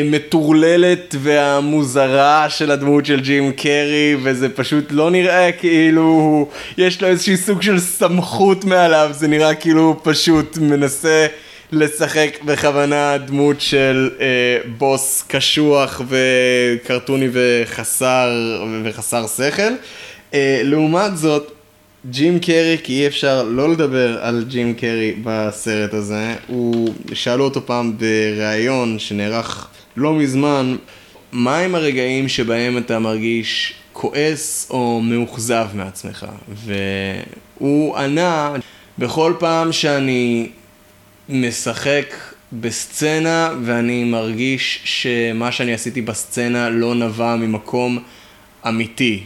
[0.00, 7.36] המטורללת והמוזרה של הדמות של ג'ים קרי וזה פשוט לא נראה כאילו יש לו איזשהי
[7.36, 11.26] סוג של סמכות מעליו זה נראה כאילו הוא פשוט מנסה
[11.72, 14.26] לשחק בכוונה דמות של אה,
[14.78, 18.30] בוס קשוח וקרטוני וחסר,
[18.84, 19.62] וחסר שכל.
[20.34, 21.53] אה, לעומת זאת,
[22.10, 27.66] ג'ים קרי, כי אי אפשר לא לדבר על ג'ים קרי בסרט הזה, הוא, שאלו אותו
[27.66, 30.76] פעם בריאיון שנערך לא מזמן,
[31.32, 36.26] מה הם הרגעים שבהם אתה מרגיש כועס או מאוכזב מעצמך?
[36.64, 38.52] והוא ענה,
[38.98, 40.48] בכל פעם שאני
[41.28, 42.14] משחק
[42.52, 47.98] בסצנה ואני מרגיש שמה שאני עשיתי בסצנה לא נבע ממקום
[48.68, 49.22] אמיתי.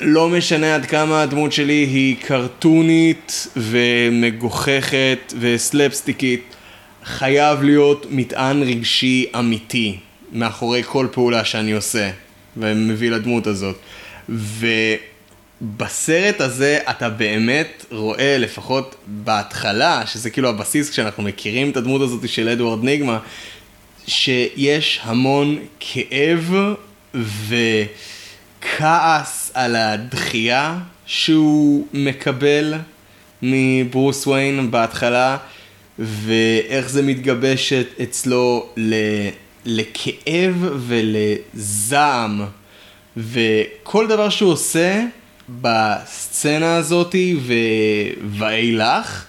[0.00, 6.54] לא משנה עד כמה הדמות שלי היא קרטונית ומגוחכת וסלפסטיקית,
[7.04, 9.98] חייב להיות מטען רגשי אמיתי
[10.32, 12.10] מאחורי כל פעולה שאני עושה
[12.56, 13.76] ומביא לדמות הזאת.
[15.62, 22.28] ובסרט הזה אתה באמת רואה לפחות בהתחלה, שזה כאילו הבסיס כשאנחנו מכירים את הדמות הזאת
[22.28, 23.18] של אדוארד ניגמה,
[24.06, 26.54] שיש המון כאב
[28.64, 32.74] וכעס על הדחייה שהוא מקבל
[33.42, 35.36] מברוס וויין בהתחלה,
[35.98, 38.94] ואיך זה מתגבש אצלו ל...
[39.66, 42.40] לכאב ולזעם,
[43.16, 45.04] וכל דבר שהוא עושה
[45.60, 47.36] בסצנה הזאתי
[48.38, 49.24] ואילך,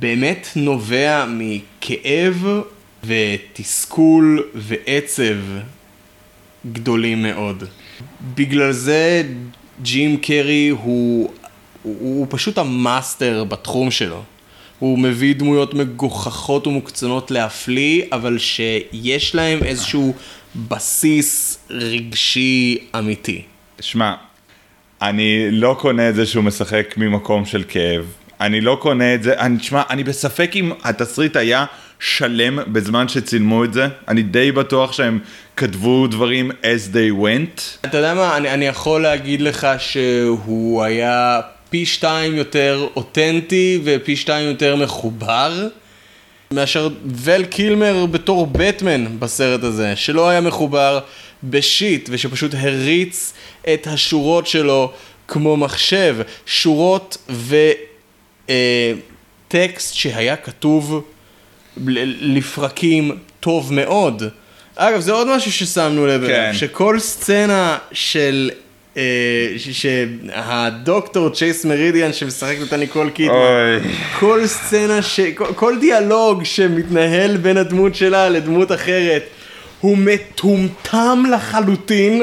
[0.00, 2.46] באמת נובע מכאב
[3.04, 5.36] ותסכול ועצב
[6.72, 7.64] גדולים מאוד.
[8.34, 9.22] בגלל זה
[9.82, 11.30] ג'ים קרי הוא,
[11.82, 14.22] הוא, הוא פשוט המאסטר בתחום שלו.
[14.78, 20.14] הוא מביא דמויות מגוחכות ומוקצנות להפליא, אבל שיש להם איזשהו
[20.68, 23.42] בסיס רגשי אמיתי.
[23.80, 24.14] שמע,
[25.02, 28.04] אני לא קונה את זה שהוא משחק ממקום של כאב.
[28.40, 31.64] אני לא קונה את זה, אני, תשמע, אני בספק אם התסריט היה
[32.00, 33.88] שלם בזמן שצילמו את זה.
[34.08, 35.18] אני די בטוח שהם
[35.56, 37.86] כתבו דברים as they went.
[37.86, 44.16] אתה יודע מה, אני, אני יכול להגיד לך שהוא היה פי שתיים יותר אותנטי ופי
[44.16, 45.68] שתיים יותר מחובר.
[46.50, 51.00] מאשר ול קילמר בתור בטמן בסרט הזה, שלא היה מחובר
[51.44, 53.32] בשיט ושפשוט הריץ
[53.74, 54.92] את השורות שלו
[55.28, 57.30] כמו מחשב, שורות
[58.48, 61.04] וטקסט אה, שהיה כתוב
[62.20, 64.22] לפרקים טוב מאוד.
[64.76, 66.52] אגב, זה עוד משהו ששמנו לב אליו, כן.
[66.54, 68.50] שכל סצנה של
[68.96, 69.02] אה,
[69.56, 73.78] שהדוקטור צ'ייס מרידיאן שמשחק אותה ניקול קידמן,
[74.18, 75.20] כל סצנה, ש...
[75.34, 79.22] כל דיאלוג שמתנהל בין הדמות שלה לדמות אחרת,
[79.80, 82.22] הוא מטומטם לחלוטין.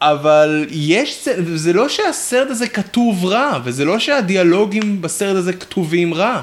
[0.00, 6.40] אבל יש, זה לא שהסרט הזה כתוב רע, וזה לא שהדיאלוגים בסרט הזה כתובים רע.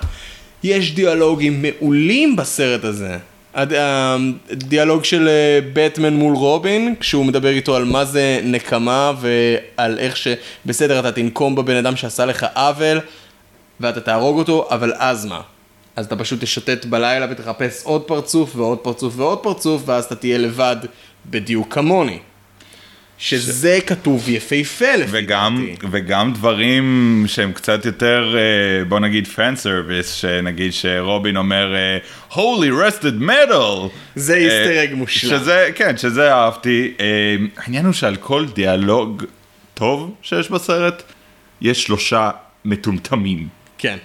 [0.64, 3.18] יש דיאלוגים מעולים בסרט הזה.
[3.54, 5.30] הדיאלוג של
[5.74, 11.56] בטמן מול רובין, כשהוא מדבר איתו על מה זה נקמה ועל איך שבסדר אתה תנקום
[11.56, 13.00] בבן אדם שעשה לך עוול
[13.80, 15.42] ואתה תהרוג אותו, אבל אז מה?
[15.96, 20.38] אז אתה פשוט תשוטט בלילה ותחפש עוד פרצוף ועוד פרצוף ועוד פרצוף ואז אתה תהיה
[20.38, 20.76] לבד
[21.26, 22.20] בדיוק כמוני.
[23.22, 23.90] שזה ש...
[23.90, 30.74] כתוב יפהפה לפי וגם, וגם דברים שהם קצת יותר, אה, בוא נגיד fan service, שנגיד
[30.74, 31.98] שרובין אומר אה,
[32.32, 33.88] Holy rusted metal.
[34.16, 35.40] זה Easter egg מושלם.
[35.40, 36.94] שזה, כן, שזה אהבתי.
[37.00, 39.24] אה, העניין הוא שעל כל דיאלוג
[39.74, 41.04] טוב שיש בסרט,
[41.62, 42.30] יש שלושה
[42.66, 43.48] מטומטמים.
[43.78, 43.98] כן.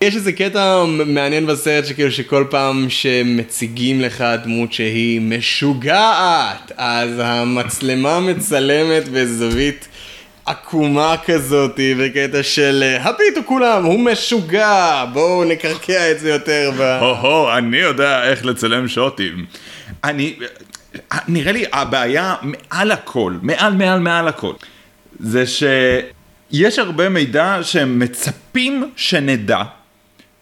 [0.00, 8.20] יש איזה קטע מעניין בסרט שכאילו שכל פעם שמציגים לך דמות שהיא משוגעת, אז המצלמה
[8.20, 9.88] מצלמת בזווית
[10.46, 16.80] עקומה כזאתי, בקטע של הביטו כולם, הוא משוגע, בואו נקרקע את זה יותר ב...
[16.80, 19.46] הו-הו, אני יודע איך לצלם שוטים.
[20.04, 20.36] אני,
[21.28, 24.52] נראה לי הבעיה מעל הכל, מעל מעל מעל הכל,
[25.20, 29.62] זה שיש הרבה מידע שהם מצפים שנדע.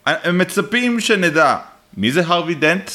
[0.07, 1.57] הם מצפים שנדע
[1.97, 2.91] מי זה הרווי דנט,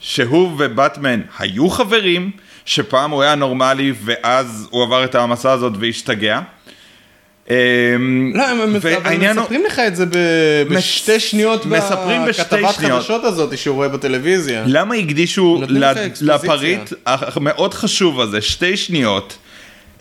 [0.00, 2.30] שהוא ובטמן היו חברים,
[2.64, 6.40] שפעם הוא היה נורמלי ואז הוא עבר את המסע הזאת והשתגע.
[7.50, 10.04] אמ, לא, הם מספרים לך את זה
[10.70, 14.64] בשתי שניות בכתבת חדשות הזאת שהוא רואה בטלוויזיה.
[14.66, 15.62] למה הקדישו
[16.20, 19.38] לפריט המאוד חשוב הזה שתי שניות,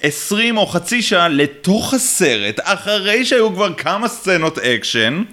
[0.01, 5.23] עשרים או חצי שעה לתוך הסרט, אחרי שהיו כבר כמה סצנות אקשן,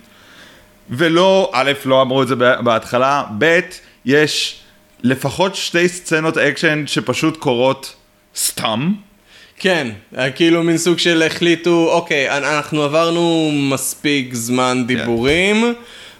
[0.90, 3.60] ולא, א', לא אמרו את זה בהתחלה, ב',
[4.04, 4.60] יש
[5.02, 7.94] לפחות שתי סצנות אקשן שפשוט קורות
[8.36, 8.92] סתם.
[9.58, 9.88] כן,
[10.34, 14.86] כאילו מין סוג של החליטו, אוקיי, אנחנו עברנו מספיק זמן כן.
[14.86, 15.74] דיבורים.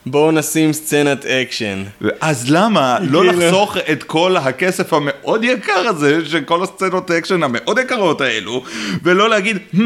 [0.07, 1.85] בואו נשים סצנת אקשן.
[2.21, 7.43] אז למה לא כאילו- לחסוך את כל הכסף המאוד יקר הזה של כל הסצנות אקשן
[7.43, 8.65] המאוד יקרות האלו,
[9.03, 9.79] ולא להגיד, hmm,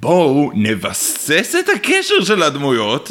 [0.00, 3.10] בואו נבסס את הקשר של הדמויות,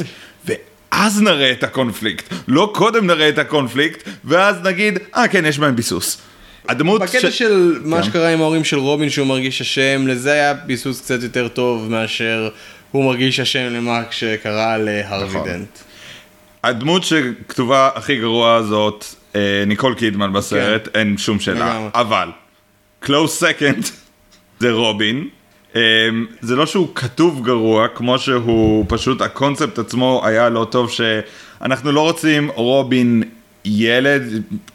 [0.91, 5.75] אז נראה את הקונפליקט, לא קודם נראה את הקונפליקט, ואז נגיד, אה כן, יש בהם
[5.75, 6.21] ביסוס.
[6.69, 7.37] הדמות בקטע ש...
[7.37, 8.03] של מה כן.
[8.03, 12.49] שקרה עם ההורים של רובין שהוא מרגיש אשם, לזה היה ביסוס קצת יותר טוב מאשר
[12.91, 15.47] הוא מרגיש אשם למה שקרה להרווי נכון.
[15.47, 15.79] דנט.
[16.63, 20.99] הדמות שכתובה הכי גרוע זאת, אה, ניקול קידמן בסרט, כן.
[20.99, 22.29] אין שום שאלה, אבל,
[23.05, 23.87] close second
[24.59, 25.27] זה רובין,
[26.41, 32.01] זה לא שהוא כתוב גרוע, כמו שהוא פשוט, הקונספט עצמו היה לא טוב, שאנחנו לא
[32.01, 33.23] רוצים רובין
[33.65, 34.23] ילד,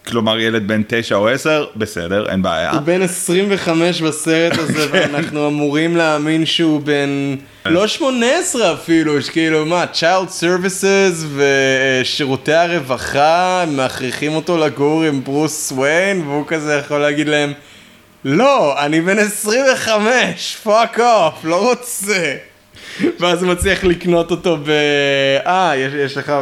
[0.09, 2.71] כלומר ילד בן תשע או עשר, בסדר, אין בעיה.
[2.71, 7.37] הוא בן 25 בסרט הזה, ואנחנו אמורים להאמין שהוא בן...
[7.67, 16.21] לא 18 אפילו, שכאילו מה, Child Services ושירותי הרווחה, מכריחים אותו לגור עם ברוס וויין,
[16.21, 17.53] והוא כזה יכול להגיד להם,
[18.25, 22.35] לא, אני בן 25, fuck off, לא רוצה.
[23.21, 24.71] ואז הוא מצליח לקנות אותו ב...
[25.47, 26.33] אה, יש, יש לך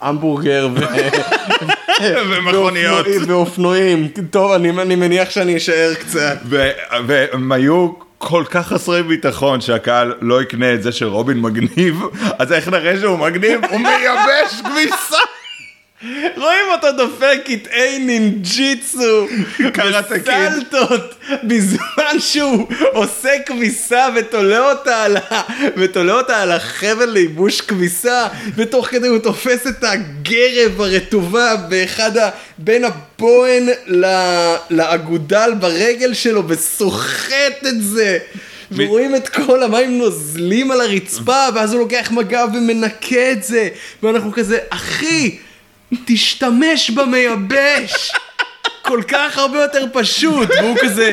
[0.00, 0.80] המבורגר ו...
[2.30, 3.06] ומכוניות.
[3.26, 4.08] ואופנועים-.
[4.30, 6.38] טוב, אני, אני מניח שאני אשאר קצת.
[7.06, 12.00] והם היו כל כך חסרי ביטחון שהקהל לא יקנה את זה שרובין מגניב,
[12.38, 13.60] אז איך נראה שהוא מגניב?
[13.70, 15.16] הוא מייבש כביסה!
[16.36, 19.26] רואים אותו דופק קטעי נינג'יצו,
[20.24, 20.34] קיד.
[20.34, 25.40] בסלטות, בזמן שהוא עושה כביסה ותולה אותה על, ה...
[25.76, 28.26] ותולה אותה על החבל לייבוש כביסה,
[28.56, 32.30] ותוך כדי הוא תופס את הגרב הרטובה באחד ה...
[32.58, 34.06] בין הבוהן ל...
[34.70, 38.18] לאגודל ברגל שלו וסוחט את זה.
[38.72, 43.68] ורואים את כל המים נוזלים על הרצפה, ואז הוא לוקח מגע ומנקה את זה,
[44.02, 45.38] ואנחנו כזה, אחי,
[46.04, 48.12] תשתמש במייבש!
[48.82, 51.12] כל כך הרבה יותר פשוט, והוא כזה,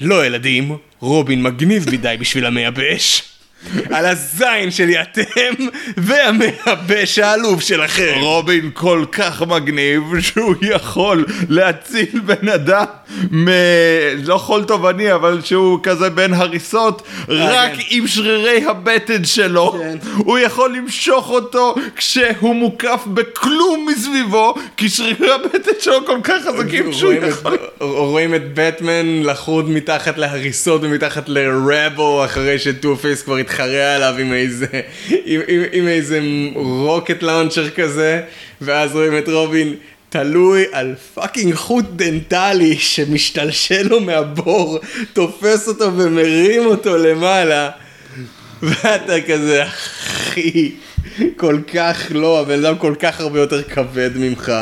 [0.00, 3.22] לא ילדים, רובין מגניב מדי בשביל המייבש.
[3.90, 5.64] על הזין שלי אתם,
[5.96, 8.14] והמייבש העלוב שלכם.
[8.20, 12.84] רובין כל כך מגניב שהוא יכול להציל בן אדם
[13.32, 13.48] מ...
[14.24, 17.80] לא חול תובעני אבל שהוא כזה בין הריסות רק כן.
[17.90, 19.96] עם שרירי הבטן שלו כן.
[20.16, 26.92] הוא יכול למשוך אותו כשהוא מוקף בכלום מסביבו כי שרירי הבטן שלו כל כך חזקים
[26.92, 33.40] שהוא את- יכול רואים את בטמן לחוד מתחת להריסות ומתחת לרבו אחרי שטו פייס כבר
[33.60, 34.66] התחרה עליו עם איזה
[35.24, 36.20] עם, עם, עם איזה
[36.54, 38.22] rocket launcher כזה
[38.60, 39.74] ואז רואים את רובין
[40.08, 44.78] תלוי על fucking חוט דנטלי שמשתלשל לו מהבור
[45.12, 47.70] תופס אותו ומרים אותו למעלה
[48.62, 50.72] ואתה כזה אחי
[51.36, 54.52] כל כך לא הבן אדם כל כך הרבה יותר כבד ממך.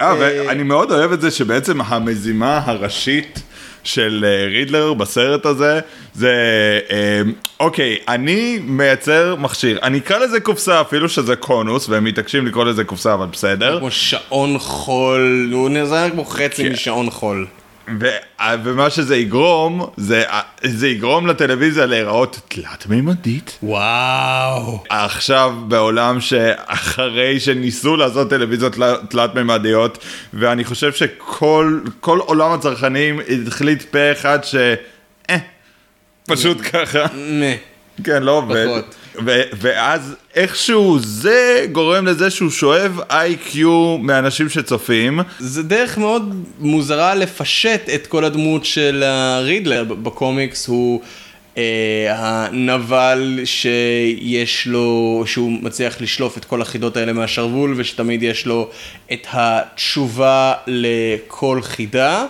[0.00, 3.42] אה, ואני מאוד אוהב את זה שבעצם המזימה הראשית
[3.84, 5.80] של אה, רידלר בסרט הזה
[6.14, 6.32] זה
[6.90, 7.22] אה,
[7.60, 12.84] אוקיי אני מייצר מכשיר אני אקרא לזה קופסה אפילו שזה קונוס והם מתעקשים לקרוא לזה
[12.84, 16.72] קופסה אבל בסדר כמו שעון חול, הוא נראה כמו חצי כן.
[16.72, 17.46] משעון חול.
[18.00, 18.06] ו-
[18.40, 24.82] אה, ומה שזה יגרום זה אה, זה יגרום לטלוויזיה להיראות תלת מימדית וואו.
[24.88, 29.98] עכשיו בעולם שאחרי שניסו לעשות טלוויזיות תל- תלת-ממדיות
[30.34, 34.54] ואני חושב שכל כל עולם הצרכנים החליט פה אחד ש...
[35.30, 35.36] אה,
[36.26, 36.98] פשוט ככה,
[38.04, 38.66] כן, לא עובד.
[38.66, 38.94] פחות.
[39.26, 45.20] ו- ואז איכשהו זה גורם לזה שהוא שואב איי-קיו מאנשים שצופים.
[45.38, 51.00] זה דרך מאוד מוזרה לפשט את כל הדמות של הרידלר בקומיקס הוא
[51.58, 58.70] אה, הנבל שיש לו, שהוא מצליח לשלוף את כל החידות האלה מהשרוול ושתמיד יש לו
[59.12, 62.26] את התשובה לכל חידה.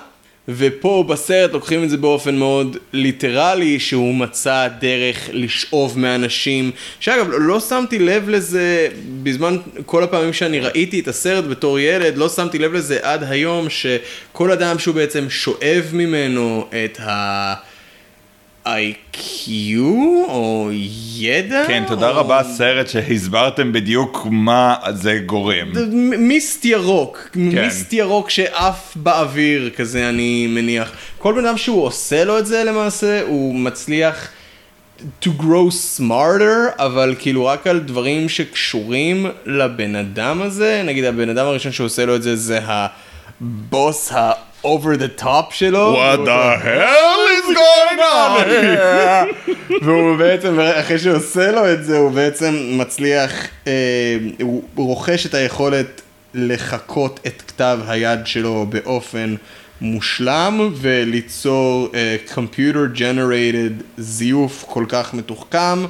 [0.48, 6.70] ופה בסרט לוקחים את זה באופן מאוד ליטרלי, שהוא מצא דרך לשאוב מאנשים,
[7.00, 8.88] שאגב, לא שמתי לב לזה
[9.22, 13.66] בזמן, כל הפעמים שאני ראיתי את הסרט בתור ילד, לא שמתי לב לזה עד היום,
[13.70, 17.54] שכל אדם שהוא בעצם שואב ממנו את ה...
[18.66, 19.48] IQ
[20.28, 20.70] או
[21.16, 21.64] ידע?
[21.66, 22.16] כן, תודה או...
[22.16, 25.72] רבה סרט שהסברתם בדיוק מה זה גורם.
[26.18, 27.40] מיסט ירוק, כן.
[27.40, 30.92] מיסט ירוק שעף באוויר כזה אני מניח.
[31.18, 34.28] כל בן אדם שהוא עושה לו את זה למעשה, הוא מצליח
[35.22, 41.46] to grow smarter, אבל כאילו רק על דברים שקשורים לבן אדם הזה, נגיד הבן אדם
[41.46, 42.60] הראשון שעושה לו את זה זה
[43.42, 45.96] הבוס ה-over the top שלו.
[45.96, 49.84] What the hell is going on?
[49.84, 53.32] והוא בעצם, אחרי שהוא עושה לו את זה, הוא בעצם מצליח,
[53.66, 56.02] אה, הוא רוכש את היכולת
[56.34, 59.34] לחקות את כתב היד שלו באופן
[59.80, 65.84] מושלם וליצור אה, computer generated זיוף כל כך מתוחכם.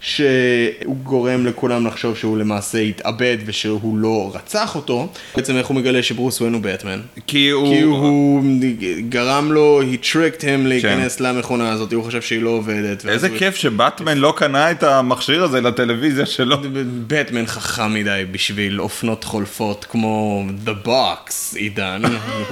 [0.00, 5.08] שהוא גורם לכולם לחשוב שהוא למעשה התאבד ושהוא לא רצח אותו.
[5.36, 7.00] בעצם איך הוא מגלה שברוס וויין הוא בטמן?
[7.26, 7.74] כי הוא...
[7.74, 8.42] כי הוא
[9.08, 13.06] גרם לו, he tricked him להיכנס למכונה הזאת, הוא חושב שהיא לא עובדת.
[13.06, 16.56] איזה הוא- כיף שבטמן לא קנה את המכשיר הזה לטלוויזיה שלו.
[17.08, 22.02] בטמן חכם מדי בשביל אופנות חולפות כמו The Box, עידן.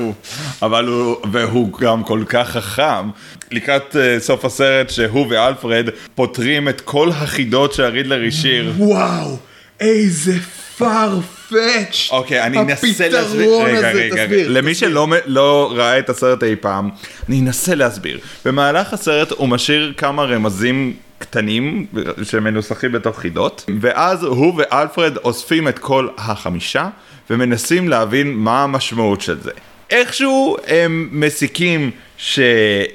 [0.62, 3.10] אבל הוא, והוא גם כל כך חכם.
[3.50, 8.72] לקראת uh, סוף הסרט שהוא ואלפרד פותרים את כל החידות שהרידלר השאיר.
[8.76, 9.36] וואו,
[9.80, 10.32] איזה
[10.78, 12.10] fetched.
[12.10, 13.42] אוקיי, אני אנסה להסביר.
[13.42, 14.24] הפתרון רגע, הזה, רגע, רגע.
[14.24, 14.48] תסביר.
[14.50, 16.90] למי שלא לא ראה את הסרט אי פעם,
[17.28, 18.18] אני אנסה להסביר.
[18.44, 21.86] במהלך הסרט הוא משאיר כמה רמזים קטנים
[22.22, 26.88] שמנוסחים בתוך חידות, ואז הוא ואלפרד אוספים את כל החמישה,
[27.30, 29.50] ומנסים להבין מה המשמעות של זה.
[29.90, 32.38] איכשהו הם מסיקים ש...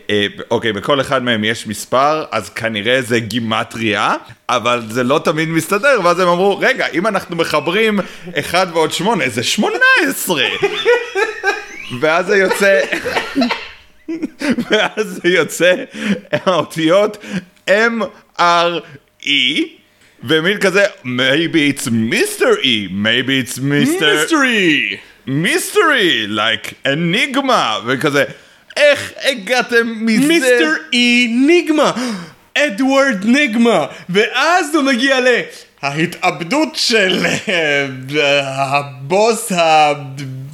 [0.10, 4.16] אה, אוקיי, בכל אחד מהם יש מספר, אז כנראה זה גימטריה,
[4.50, 8.00] אבל זה לא תמיד מסתדר, ואז הם אמרו, רגע, אם אנחנו מחברים
[8.40, 10.44] 1 ועוד 8, זה 18!
[12.02, 12.80] ואז זה יוצא...
[14.70, 15.76] ואז זה יוצא
[16.32, 17.18] האותיות
[17.68, 19.32] M-R-E,
[20.24, 22.64] ומין כזה, maybe it's Mr.
[22.64, 24.32] E, maybe it's Mr.
[25.32, 26.28] מיסטרי!
[26.30, 28.24] like enigma, וכזה,
[28.78, 30.28] איך הגעתם מזה?
[30.28, 31.92] מיסטר אי ניגמה!
[32.58, 33.86] אדוארד ניגמה!
[34.10, 35.28] ואז הוא מגיע ל...
[35.82, 37.88] ההתאבדות של אה,
[38.56, 39.52] הבוס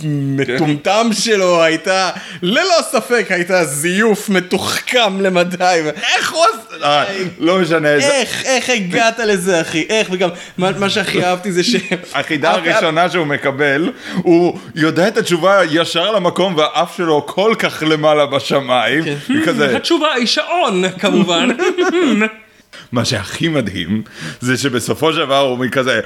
[0.03, 2.09] המטומטם שלו הייתה,
[2.41, 5.81] ללא ספק הייתה זיוף מתוחכם למדי.
[6.15, 6.85] איך הוא עשה?
[6.85, 7.03] אה,
[7.39, 9.85] לא משנה, זה- איך, איך הגעת לזה אחי?
[9.89, 10.07] איך?
[10.11, 11.75] וגם, מה, שהכי אהבתי זה ש...
[12.13, 17.83] החידה אף- הראשונה שהוא מקבל, הוא יודע את התשובה ישר למקום והאף שלו כל כך
[17.87, 19.03] למעלה בשמיים,
[19.41, 21.49] וכזה, התשובה היא שעון, כמובן.
[22.91, 24.01] מה שהכי מדהים,
[24.41, 25.99] זה שבסופו של דבר הוא כזה,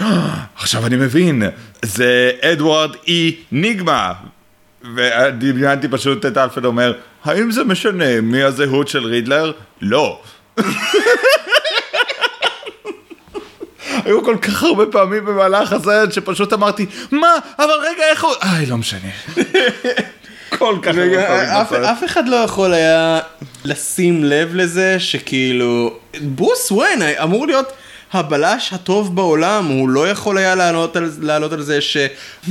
[0.55, 1.43] עכשיו אני מבין,
[1.81, 4.13] זה אדוארד אי ניגמה.
[4.95, 6.93] ודמיינתי פשוט את אלפרד אומר,
[7.23, 9.51] האם זה משנה מי הזהות של רידלר?
[9.81, 10.21] לא.
[14.05, 17.35] היו כל כך הרבה פעמים במהלך הסרט שפשוט אמרתי, מה?
[17.59, 18.33] אבל רגע, איך הוא...
[18.41, 19.09] איי, לא משנה.
[20.57, 21.73] כל כך הרבה פעמים אף.
[21.73, 23.19] אף אחד לא יכול היה
[23.65, 27.71] לשים לב לזה שכאילו ברוס וויין אמור להיות
[28.13, 31.97] הבלש הטוב בעולם הוא לא יכול היה לענות על, לעלות על זה ש
[32.45, 32.49] "Hmm,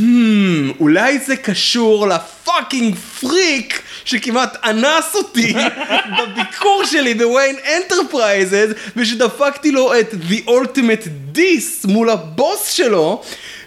[0.80, 5.54] אולי זה קשור ל fucking freak שכמעט אנס אותי
[6.18, 13.22] בביקור שלי ב Wayne Enterprises ושדפקתי לו את The Ultimate Diss מול הבוס שלו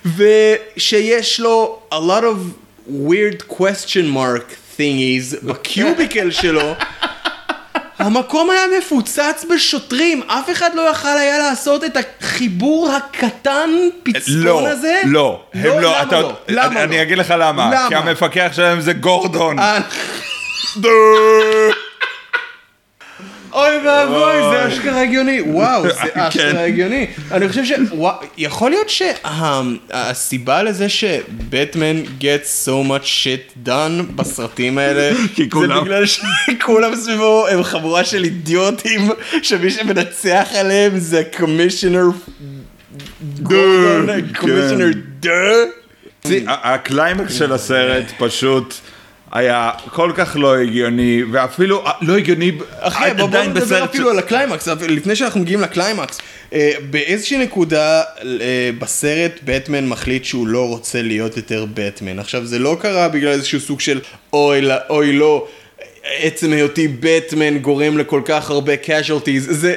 [0.05, 6.73] ושיש לו a lot of weird question mark thingies בקיוביקל שלו.
[7.99, 13.69] המקום היה מפוצץ בשוטרים, אף אחד לא יכל היה לעשות את החיבור הקטן
[14.03, 15.01] פצפון לא, הזה?
[15.05, 16.33] לא, הם לא, למה אתה- לא?
[16.49, 16.81] למה אני- לא?
[16.83, 17.85] אני אגיד לך למה, למה?
[17.89, 19.55] כי המפקח שלהם זה גורדון.
[23.53, 25.41] אוי ואבוי, זה אשכרה הגיוני.
[25.41, 26.19] וואו, זה כן.
[26.19, 27.07] אשכרה הגיוני.
[27.31, 27.71] אני חושב ש...
[28.37, 36.95] יכול להיות שהסיבה לזה שבטמן gets so much shit done בסרטים האלה, זה בגלל שכולם
[37.01, 39.09] סביבו הם חבורה של אידיוטים,
[39.41, 42.05] שמי שמנצח עליהם זה קומישיונר
[43.41, 44.33] גורדון, כן.
[44.33, 45.29] Commissioner duh.
[46.47, 48.73] ה climax של הסרט פשוט
[49.33, 53.89] היה כל כך לא הגיוני, ואפילו אה, לא הגיוני אחי, בוא, בוא עדיין נדבר בסרט
[53.89, 56.19] אפילו על הקליימקס, לפני שאנחנו מגיעים לקליימקס,
[56.53, 62.19] אה, באיזושהי נקודה אה, בסרט בטמן מחליט שהוא לא רוצה להיות יותר בטמן.
[62.19, 63.99] עכשיו זה לא קרה בגלל איזשהו סוג של
[64.33, 65.47] אוי, לא- אוי לא,
[66.19, 69.75] עצם היותי בטמן גורם לכל כך הרבה casualties, זה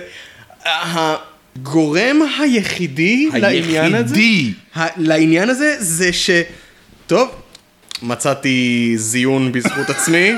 [0.65, 4.53] הגורם היחידי לעניין הזה, היחידי.
[4.97, 6.31] לעניין הזה זה ש...
[7.07, 7.29] טוב,
[8.03, 10.33] מצאתי זיון בזכות עצמי.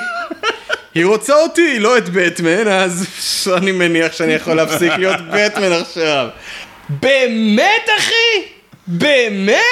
[0.94, 3.06] היא רוצה אותי, לא את בטמן, אז
[3.56, 6.28] אני מניח שאני יכול להפסיק להיות בטמן עכשיו.
[6.88, 8.42] באמת, אחי?
[8.86, 9.62] באמת?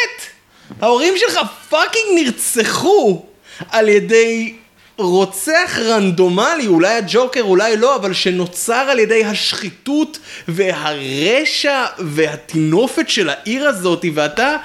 [0.81, 3.27] ההורים שלך fucking נרצחו
[3.71, 4.55] על ידי
[4.99, 10.19] רוצח רנדומלי, אולי הג'וקר, אולי לא, אבל שנוצר על ידי השחיתות
[10.49, 14.57] והרשע והטינופת של העיר הזאת, ואתה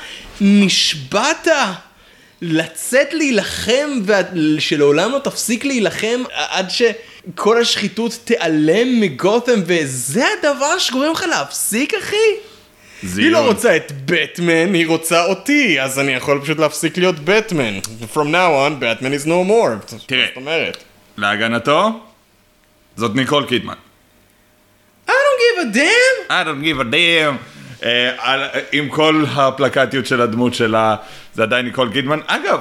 [0.42, 1.48] נשבעת
[2.42, 11.26] לצאת להילחם ושלעולם לא תפסיק להילחם עד שכל השחיתות תיעלם מגותם וזה הדבר שגורם לך
[11.30, 12.16] להפסיק אחי?
[13.18, 17.80] היא לא רוצה את בטמן, היא רוצה אותי, אז אני יכול פשוט להפסיק להיות בטמן.
[18.14, 19.96] From now on, Batman is no more.
[20.06, 20.26] תראה.
[20.28, 20.78] זאת אומרת.
[21.18, 21.90] להגנתו,
[22.98, 23.74] זאת ניקול קידמן.
[25.08, 26.32] I don't give a damn!
[26.32, 27.61] I don't give a damn.
[27.84, 30.96] אה, על- עם כל הפלקטיות של הדמות שלה,
[31.34, 32.20] זה עדיין ניקול קידמן.
[32.28, 32.60] אגב,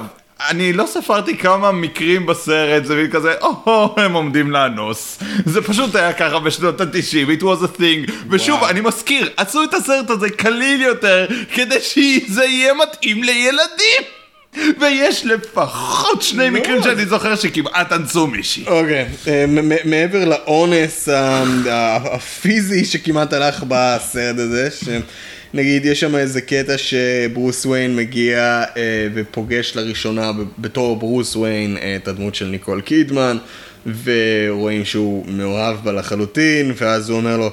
[0.49, 5.19] אני לא ספרתי כמה מקרים בסרט, זה מין כזה, או, הם עומדים לאנוס.
[5.45, 8.11] זה פשוט היה ככה בשנות ה-90, it was a thing.
[8.29, 14.01] ושוב, אני מזכיר, עשו את הסרט הזה קליל יותר, כדי שזה יהיה מתאים לילדים.
[14.81, 16.49] ויש לפחות שני לא.
[16.59, 18.63] מקרים שאני זוכר שכמעט אנסו מישהי.
[18.67, 19.45] אוקיי, אה,
[19.85, 24.69] מעבר לאונס ה- ה- הפיזי שכמעט הלך בסרט הזה,
[25.53, 28.41] נגיד, יש שם איזה קטע שברוס וויין מגיע
[28.77, 33.37] אה, ופוגש לראשונה בתור ברוס וויין אה, את הדמות של ניקול קידמן,
[34.03, 37.51] ורואים שהוא מאוהב בה לחלוטין, ואז הוא אומר לו,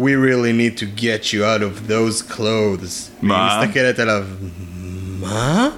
[0.00, 3.10] We really need to get you out of those clothes.
[3.22, 3.34] מה?
[3.58, 4.24] והיא מסתכלת עליו,
[5.20, 5.68] מה?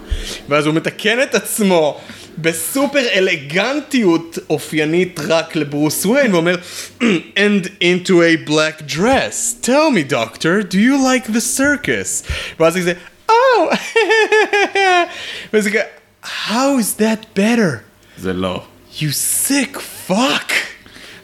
[0.49, 2.01] ואז הוא מתקן את עצמו
[2.38, 6.57] בסופר אלגנטיות אופיינית רק לברוס וויין ואומר
[7.36, 9.55] And into a black dress.
[9.62, 12.30] Tell me doctor, do you like the circus?
[12.61, 12.93] ואז כזה,
[13.28, 13.76] Oh!
[15.53, 15.82] וזה כזה,
[16.24, 17.78] How is that better?
[18.18, 18.62] זה לא.
[18.99, 19.12] You
[19.49, 19.78] sick
[20.09, 20.53] fuck!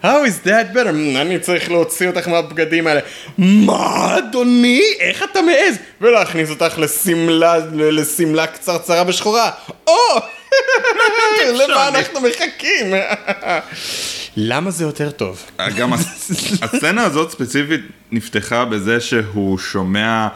[0.02, 0.92] How is that better?
[0.92, 3.00] "מ, אני צריך להוציא אותך מהבגדים האלה.
[3.38, 4.80] מה אדוני?
[5.00, 5.76] איך אתה מעז?
[6.00, 9.50] ולהכניס אותך לשמלה, לשמלה קצרצרה ושחורה.
[9.86, 9.92] או!
[11.68, 12.94] למה אנחנו מחכים?
[14.36, 15.42] למה זה יותר טוב?
[15.76, 16.30] גם הס-
[16.62, 17.80] הסצנה הזאת ספציפית
[18.12, 20.28] נפתחה בזה שהוא שומע אה, אה,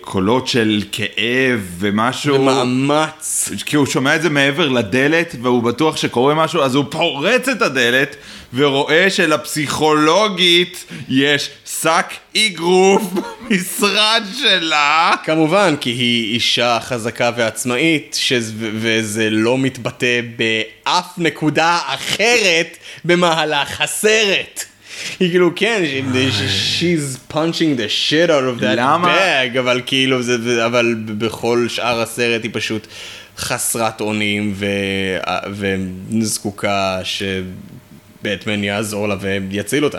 [0.00, 2.42] קולות של כאב ומשהו.
[2.42, 3.50] מאמץ.
[3.66, 7.62] כי הוא שומע את זה מעבר לדלת והוא בטוח שקורה משהו אז הוא פורץ את
[7.62, 8.16] הדלת
[8.54, 11.50] ורואה שלפסיכולוגית יש
[11.80, 13.02] שק אגרוף
[13.50, 22.76] במשרד שלה כמובן, כי היא אישה חזקה ועצמאית, שזה, וזה לא מתבטא באף נקודה אחרת
[23.04, 24.64] במהלך הסרט.
[25.20, 25.82] היא כאילו, כן,
[26.12, 29.16] she- she's punching the shit out of that למה?
[29.54, 30.36] bag, אבל כאילו, זה,
[30.66, 32.86] אבל בכל שאר הסרט היא פשוט
[33.38, 34.66] חסרת אונים ו,
[35.50, 39.98] וזקוקה שבטמן יעזור לה ויציל אותה.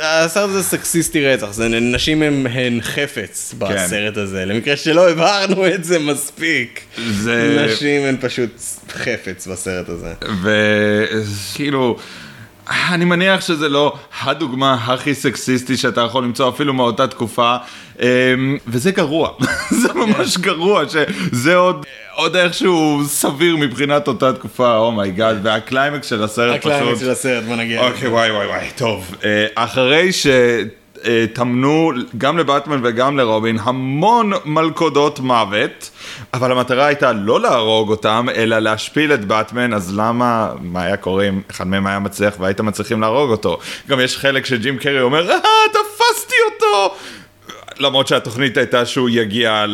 [0.00, 5.84] הסרט הזה סקסיסטי רצח, זה נשים הם, הן חפץ בסרט הזה, למקרה שלא הבהרנו את
[5.84, 6.80] זה מספיק.
[7.10, 8.50] זה- נשים הן פשוט
[8.92, 10.12] חפץ בסרט הזה.
[10.42, 11.96] וכאילו
[12.70, 17.56] אני מניח שזה לא הדוגמה הכי סקסיסטי שאתה יכול למצוא אפילו מאותה תקופה
[18.00, 18.06] אמ,
[18.66, 19.30] וזה גרוע
[19.82, 26.06] זה ממש גרוע שזה עוד עוד איכשהו סביר מבחינת אותה תקופה oh my god והקליימקס
[26.06, 27.88] של הסרט פשוט הקליימקס של הסרט, בוא נגיע.
[27.88, 29.14] אוקיי, וואי וואי וואי, טוב.
[29.24, 30.10] אה, אחרי
[31.04, 35.90] שטמנו גם לבטמן וגם לרובין המון מלכודות מוות,
[36.34, 41.28] אבל המטרה הייתה לא להרוג אותם, אלא להשפיל את באטמן, אז למה, מה היה קורה
[41.28, 43.58] אם אחד מהם היה מצליח והייתם מצליחים להרוג אותו?
[43.88, 45.38] גם יש חלק שג'ים קרי אומר, אה,
[45.72, 46.94] תפסתי אותו!
[47.78, 49.64] למרות שהתוכנית הייתה שהוא יגיע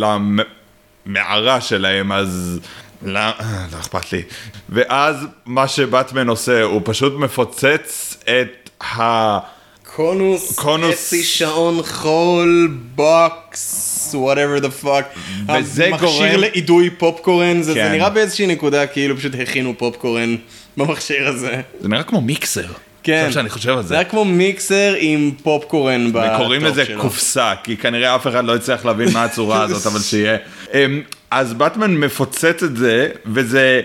[1.07, 2.61] למערה שלהם, אז...
[3.03, 3.33] לא, אה,
[3.72, 4.22] לא אכפת לי.
[4.68, 9.60] ואז מה שבטמן עושה, הוא פשוט מפוצץ את ה...
[9.97, 15.18] קונוס, קונוס- חצי שעון חול, box, whatever the fuck.
[15.59, 17.93] וזה המכשיר גורם- לאידוי פופקורן, זה, זה כן.
[17.93, 20.36] נראה באיזושהי נקודה כאילו פשוט הכינו פופקורן
[20.76, 21.61] במכשיר הזה.
[21.80, 22.66] זה נראה כמו מיקסר.
[23.03, 23.12] כן.
[23.18, 23.95] עכשיו שאני חושב על זה זה.
[23.95, 27.01] היה כמו מיקסר עם פופקורן ב top וקוראים לזה שלו.
[27.03, 30.36] קופסה, כי כנראה אף אחד לא הצליח להבין מה הצורה הזאת, אבל שיהיה.
[30.74, 33.80] אמ, אז באטמן מפוצץ את זה, וזה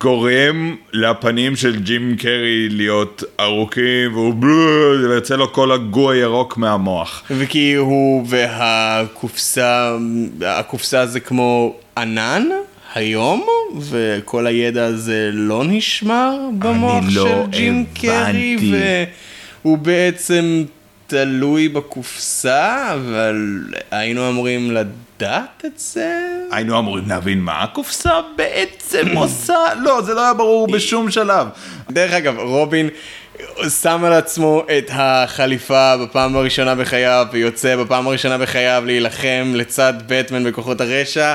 [0.00, 6.56] גורם לפנים של ג'ים קרי להיות ארוכים, והוא בלו, ויוצא לו כל ה goo הירוק
[6.56, 7.22] מהמוח.
[7.30, 9.96] וכי הוא והקופסה,
[10.46, 12.44] הקופסה זה כמו ענן
[12.94, 13.46] היום,
[13.80, 18.74] וכל הידע הזה לא נשמר במוח לא של ג'ים קרי, הבנתי.
[19.62, 20.64] והוא בעצם
[21.06, 26.37] תלוי בקופסה, אבל היינו אמורים לדעת את זה?
[26.50, 31.46] היינו אמורים להבין מה הקופסה בעצם עושה, לא, זה לא היה ברור בשום שלב.
[31.90, 32.88] דרך אגב, רובין
[33.82, 40.44] שם על עצמו את החליפה בפעם הראשונה בחייו, ויוצא בפעם הראשונה בחייו להילחם לצד בטמן
[40.44, 41.34] בכוחות הרשע,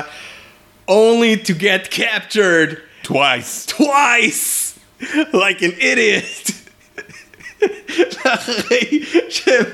[0.90, 3.66] only to get captured טווייס.
[3.66, 4.74] twice,
[5.32, 6.52] like an idiot.
[8.24, 9.64] ואחרי שהם,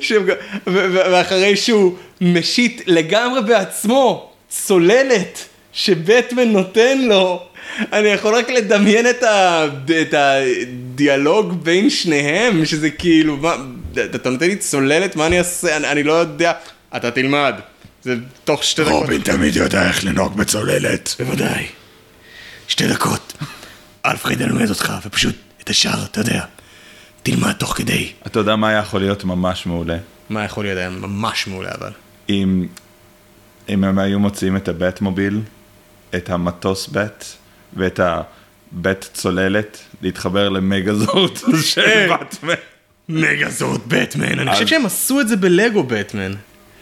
[0.00, 0.26] שהם,
[0.66, 7.46] ואחרי שהוא משית לגמרי בעצמו צוללת שבטמן נותן לו,
[7.92, 9.64] אני יכול רק לדמיין את, ה,
[10.00, 13.54] את הדיאלוג בין שניהם, שזה כאילו, מה,
[14.14, 15.76] אתה נותן לי צוללת, מה אני אעשה?
[15.76, 16.52] אני, אני לא יודע,
[16.96, 17.54] אתה תלמד.
[18.02, 19.10] זה תוך שתי דקות.
[19.24, 21.14] תמיד יודע איך לנהוג בצוללת.
[21.18, 21.66] בוודאי.
[22.68, 23.32] שתי דקות.
[24.06, 25.34] אלפרד ילמד אותך, ופשוט
[25.64, 26.44] את השאר, אתה יודע,
[27.22, 28.12] תלמד תוך כדי.
[28.26, 29.96] אתה יודע מה היה יכול להיות ממש מעולה?
[30.30, 31.90] מה יכול להיות היה ממש מעולה אבל.
[32.28, 32.66] אם,
[33.68, 35.40] אם הם היו מוציאים את הבט מוביל,
[36.14, 37.24] את המטוס בט
[37.76, 42.54] ואת הבט צוללת, להתחבר למגזורט של באטמן.
[43.08, 46.32] מגזורט בטמן, אני חושב שהם עשו את זה בלגו בטמן.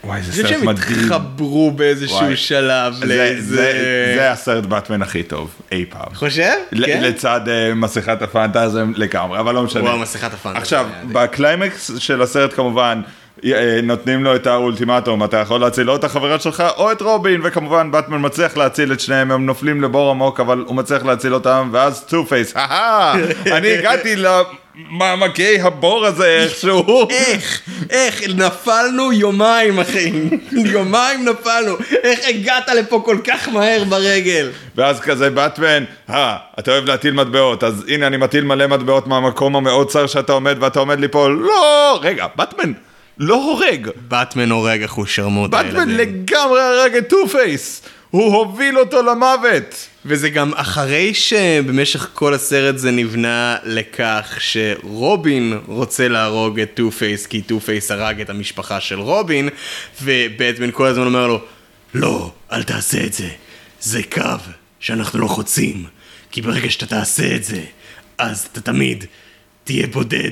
[0.05, 1.05] וואי, אני זה חושב סרט שהם מדהים.
[1.05, 2.37] התחברו באיזשהו.
[2.37, 3.57] שלב זה, לאיזה...
[3.57, 6.15] זה, זה הסרט באטמן הכי טוב אי פעם.
[6.15, 6.53] חושב?
[6.87, 7.03] כן?
[7.03, 9.83] לצד אה, מסכת הפנטזם לגמרי, אבל לא משנה.
[9.83, 10.61] וואו, מסכת הפנטזם.
[10.61, 10.87] עכשיו.
[11.13, 13.03] בקליימקס של הסרט כמובן,
[13.83, 17.91] נותנים לו את האולטימטום, אתה יכול להציל או את החברה שלך או את רובין, וכמובן
[17.91, 22.05] באטמן מצליח להציל את שניהם, הם נופלים לבור עמוק, אבל הוא מצליח להציל אותם, ואז
[22.05, 22.57] טו פייס,
[23.47, 27.09] אני הגעתי למעמקי הבור הזה איכשהו.
[27.11, 27.61] איך?
[27.91, 28.23] איך?
[28.35, 30.13] נפלנו יומיים, אחי.
[30.75, 31.77] יומיים נפלנו.
[32.03, 34.51] איך הגעת לפה כל כך מהר ברגל?
[34.77, 39.57] ואז כזה באטמן, אה, אתה אוהב להטיל מטבעות, אז הנה אני מטיל מלא מטבעות מהמקום
[39.57, 42.73] המאוד צר שאתה עומד ואתה עומד ליפול, לא, רגע, באטמן
[43.19, 43.89] לא הורג.
[44.09, 49.89] באטמן הורג אחו שרמוטה באטמן לגמרי הרג את טו פייס, הוא הוביל אותו למוות.
[50.05, 57.27] וזה גם אחרי שבמשך כל הסרט זה נבנה לכך שרובין רוצה להרוג את טו פייס
[57.27, 59.49] כי טו פייס הרג את המשפחה של רובין
[60.03, 61.41] ובטמן כל הזמן אומר לו
[61.95, 63.29] לא, אל תעשה את זה,
[63.81, 65.85] זה קו שאנחנו לא חוצים
[66.31, 67.61] כי ברגע שאתה תעשה את זה
[68.19, 69.05] אז אתה תמיד
[69.65, 70.31] תהיה בודד.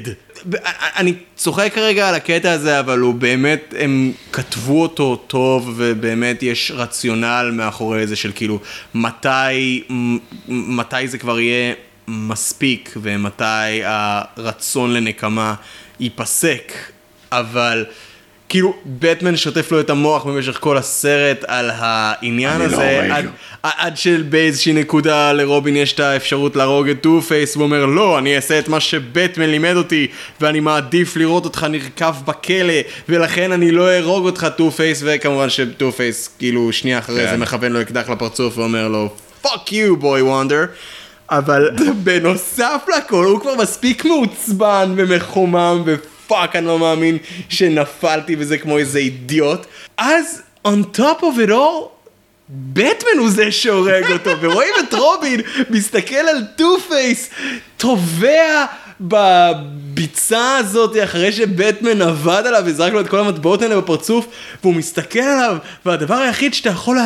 [0.97, 6.73] אני צוחק כרגע על הקטע הזה, אבל הוא באמת, הם כתבו אותו טוב, ובאמת יש
[6.75, 8.59] רציונל מאחורי זה של כאילו,
[8.95, 9.83] מתי,
[10.49, 11.75] מתי זה כבר יהיה
[12.09, 15.55] מספיק, ומתי הרצון לנקמה
[16.01, 16.73] ייפסק,
[17.33, 17.85] אבל...
[18.51, 23.27] כאילו, בטמן שוטף לו את המוח במשך כל הסרט על העניין הזה, לא עד,
[23.63, 28.37] עד שבאיזושהי נקודה לרובין יש את האפשרות להרוג את טו פייס, הוא אומר לא, אני
[28.37, 30.07] אעשה את מה שבטמן לימד אותי,
[30.41, 32.75] ואני מעדיף לראות אותך נרקב בכלא,
[33.09, 37.31] ולכן אני לא אהרוג אותך טו פייס, וכמובן שטו פייס, כאילו, שנייה אחרי כן.
[37.31, 39.09] זה מכוון לו אקדח לפרצוף ואומר לו,
[39.43, 40.65] fuck you Boy Wonder.
[41.31, 41.71] אבל
[42.05, 45.83] בנוסף לכל הוא כבר מספיק מעוצבן ומחומם
[46.31, 47.19] fuck, אני לא מאמין
[47.49, 49.67] שנפלתי וזה כמו איזה אידיוט.
[49.97, 51.89] אז, on top of it all,
[52.49, 57.31] בטמן הוא זה שהורג אותו, ורואים את רובין מסתכל על טו פייס,
[57.77, 58.65] טובע
[59.01, 64.27] בביצה הזאת אחרי שבטמן עבד עליו וזרק לו את כל המטבעות האלה בפרצוף,
[64.63, 65.57] והוא מסתכל עליו,
[65.87, 66.99] והדבר היחיד שאתה יכול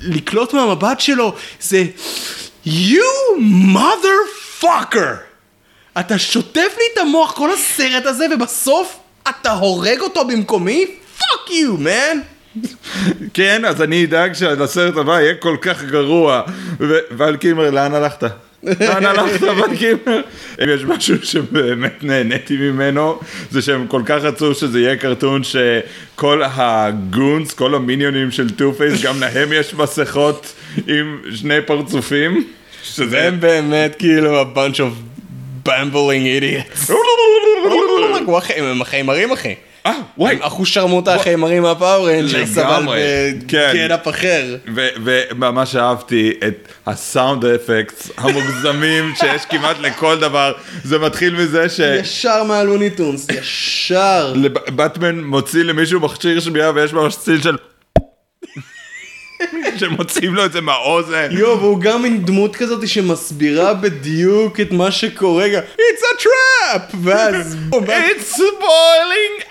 [0.00, 1.84] לקלוט מהמבט שלו זה
[2.66, 3.38] You
[3.74, 5.31] motherfucker!
[6.00, 10.86] אתה שוטף לי את המוח כל הסרט הזה ובסוף אתה הורג אותו במקומי?
[11.18, 12.18] fuck you, man!
[13.34, 16.42] כן, אז אני אדאג שהסרט הבא יהיה כל כך גרוע.
[17.10, 18.22] ואל קימר, לאן הלכת?
[18.80, 20.20] לאן הלכת ואל קימר?
[20.62, 23.20] אם יש משהו שבאמת נהניתי ממנו,
[23.50, 28.74] זה שהם כל כך רצו שזה יהיה cartoon שכל ה goons, כל המיניונים של טו
[28.74, 30.52] פייס, גם להם יש מסכות
[30.86, 32.44] עם שני פרצופים.
[32.82, 35.11] שזה הם באמת כאילו a bunch of
[35.64, 36.90] bumbling idiots.
[38.56, 39.54] הם החימרים אחי.
[39.86, 40.38] אה, וואי.
[40.40, 42.86] אחו שרמוטה החימרים מהפאור רנג'רס, אבל
[43.46, 44.56] ב getup אחר.
[45.04, 50.52] וממש אהבתי את ה sound effects המוגזמים שיש כמעט לכל דבר.
[50.84, 51.78] זה מתחיל מזה ש...
[51.78, 54.34] ישר מהלוניטונס, ישר.
[54.68, 57.56] באטמן מוציא למישהו מכשיר שמיעה ויש ממש ציל של...
[59.78, 61.28] שמוצאים לו את זה מהאוזן.
[61.30, 65.46] יואו, והוא גם מין דמות כזאת שמסבירה בדיוק את מה שקורה.
[65.76, 66.96] It's a trap!
[67.02, 67.56] ואז...
[67.72, 69.44] It's boiling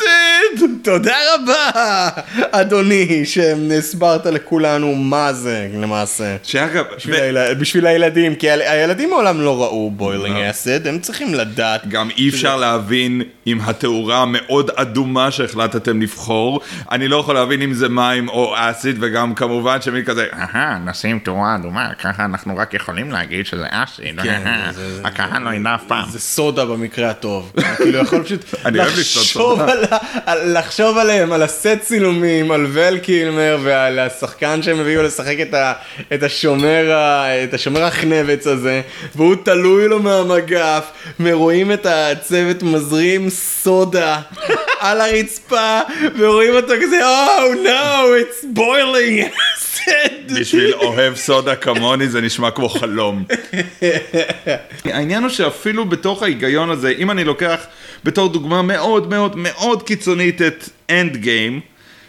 [0.00, 0.70] acid!
[0.82, 2.08] תודה רבה,
[2.50, 6.36] אדוני, שהסברת לכולנו מה זה למעשה.
[6.42, 7.22] שאגב, בשביל, ו...
[7.22, 7.54] היל...
[7.54, 11.88] בשביל הילדים, כי הילדים מעולם לא ראו boiling acid, הם צריכים לדעת.
[11.88, 12.56] גם אי אפשר שזה...
[12.56, 16.60] להבין עם התאורה המאוד אדומה שהחלטתם לבחור.
[16.90, 21.18] אני לא יכול להבין אם זה מים או אסיד, וגם כמובן שמי כזה, אהה, נשים
[21.18, 24.20] תאורה אדומה, ככה אנחנו רק יכולים להגיד שזה אסיד.
[24.20, 24.42] כן,
[25.04, 26.10] הקהל לא ידע אף פעם.
[26.10, 27.52] זה סודה במקרה הטוב.
[27.76, 29.84] כאילו יכול פשוט לחשוב על
[30.54, 35.72] לחשוב עליהם, על הסט צילומים, על ול קילמר ועל השחקן שהם הביאו לשחק את, ה,
[36.14, 36.92] את, השומר,
[37.44, 38.80] את השומר החנבץ הזה,
[39.14, 40.84] והוא תלוי לו מהמגף,
[41.20, 44.20] ורואים את הצוות מזרים סודה
[44.80, 45.80] על הרצפה,
[46.18, 49.34] ורואים אותו כזה, Oh no, it's boiling.
[50.40, 53.24] בשביל אוהב סודה כמוני זה נשמע כמו חלום.
[54.84, 57.60] העניין הוא שאפילו בתוך ההיגיון הזה, אם אני לוקח
[58.04, 61.60] בתור דוגמה מאוד מאוד מאוד קיצונית את אנד גיים,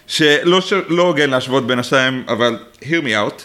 [0.08, 3.42] שלא לא הוגן להשוות בין השתיים, אבל hear me out.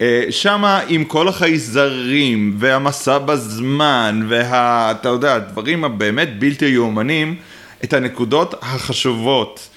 [0.00, 7.36] אה, שמה עם כל החייזרים והמסע בזמן ואתה יודע, הדברים הבאמת בלתי יאומנים,
[7.84, 9.68] את הנקודות החשובות,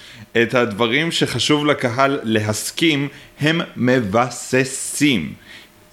[0.41, 3.07] את הדברים שחשוב לקהל להסכים,
[3.39, 5.33] הם מבססים.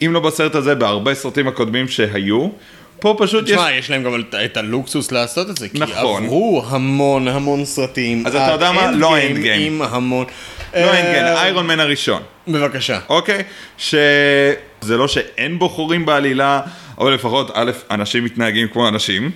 [0.03, 2.49] אם לא בסרט הזה, בהרבה סרטים הקודמים שהיו,
[3.01, 3.51] פה פשוט יש...
[3.51, 6.25] תשמע, יש להם גם את הלוקסוס לעשות את זה, כי נכון.
[6.25, 8.27] עברו המון המון סרטים.
[8.27, 8.91] אז אתה יודע מה?
[8.91, 9.73] לא אנד גיים.
[9.73, 10.27] עם המון...
[10.75, 12.23] לא אנד גיים, איירון מן הראשון.
[12.49, 12.99] בבקשה.
[13.09, 13.43] אוקיי?
[13.79, 16.61] שזה לא שאין חורים בעלילה,
[16.99, 19.31] אבל לפחות, א', אנשים מתנהגים כמו אנשים.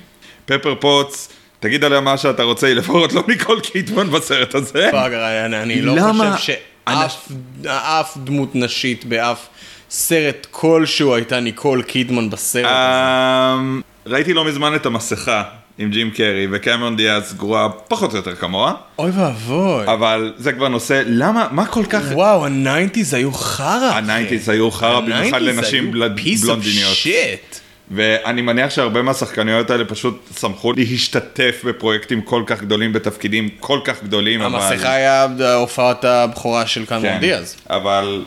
[0.44, 1.28] פפר פוטס
[1.64, 4.88] תגיד עליה מה שאתה רוצה, היא לפחות לא ניקול קיטמן בסרט הזה.
[4.90, 6.12] פייר, אני, לא?
[6.12, 6.54] חושב
[6.84, 7.28] שאף
[7.66, 9.46] אף דמות נשית באף
[9.90, 13.54] סרט כלשהו הייתה ניקול קידמן בסרט הזה.
[13.58, 15.42] אמ, ראיתי לא מזמן את המסכה
[15.78, 19.86] עם ג'ים קרי, וקמרון דיאז גרועה פחות או יותר כמוה, אוי ואבוי.
[19.86, 22.02] אבל זה כבר נושא, למה, מה כל כך...
[22.12, 23.92] וואו, ה nineties היו חרא.
[23.94, 26.94] ה nineties היו חרא, במיוחד לנשים בלונדיניות.
[26.94, 27.63] shit.
[27.90, 34.02] ואני מניח שהרבה מהשחקניות האלה פשוט שמחו להשתתף בפרויקטים כל כך גדולים, בתפקידים כל כך
[34.02, 34.60] גדולים, אבל...
[34.60, 37.56] המסכה היה הופעת הבכורה של קנמון כן, דיאז.
[37.70, 38.24] אבל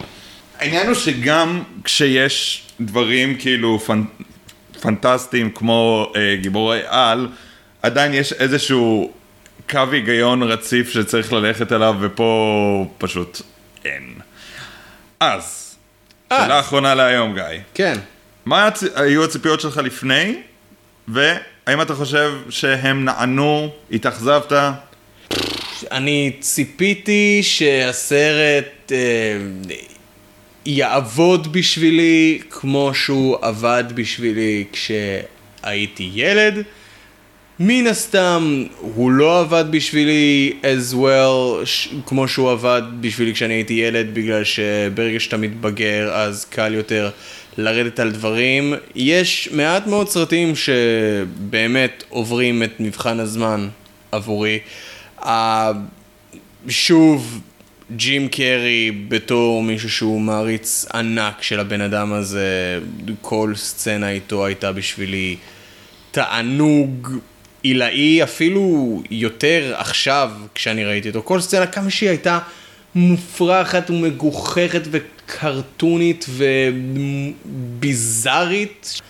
[0.59, 4.03] העניין הוא שגם כשיש דברים כאילו פנ...
[4.81, 7.27] פנטסטיים כמו אה, גיבורי על,
[7.83, 9.11] עדיין יש איזשהו
[9.69, 13.41] קו היגיון רציף שצריך ללכת אליו, ופה פשוט
[13.85, 14.13] אין.
[15.19, 15.75] אז,
[16.29, 16.41] אז.
[16.41, 17.43] שאלה אחרונה להיום, גיא.
[17.73, 17.97] כן.
[18.47, 18.83] מה הצ...
[18.95, 20.35] היו הציפיות שלך לפני,
[21.07, 24.51] והאם אתה חושב שהם נענו, התאכזבת?
[25.91, 28.97] אני ציפיתי שהסרט אה,
[30.65, 36.63] יעבוד בשבילי כמו שהוא עבד בשבילי כשהייתי ילד.
[37.59, 43.73] מן הסתם הוא לא עבד בשבילי as well ש- כמו שהוא עבד בשבילי כשאני הייתי
[43.73, 47.09] ילד בגלל שברגע שאתה מתבגר אז קל יותר
[47.57, 48.73] לרדת על דברים.
[48.95, 53.67] יש מעט מאוד סרטים שבאמת עוברים את מבחן הזמן
[54.11, 54.59] עבורי.
[56.69, 57.41] שוב,
[57.95, 62.79] ג'ים קרי בתור מישהו שהוא מעריץ ענק של הבן אדם הזה,
[63.21, 65.35] כל סצנה איתו הייתה בשבילי
[66.11, 67.17] תענוג
[67.63, 71.21] עילאי, אפילו יותר עכשיו כשאני ראיתי אותו.
[71.23, 72.39] כל סצנה, כמה שהיא הייתה
[72.97, 76.25] מופרכת ומגוחכת וקרטונית
[77.79, 79.01] וביזארית.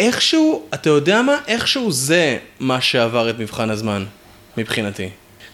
[0.00, 1.36] איכשהו, אתה יודע מה?
[1.46, 4.04] איכשהו זה מה שעבר את מבחן הזמן,
[4.56, 5.08] מבחינתי.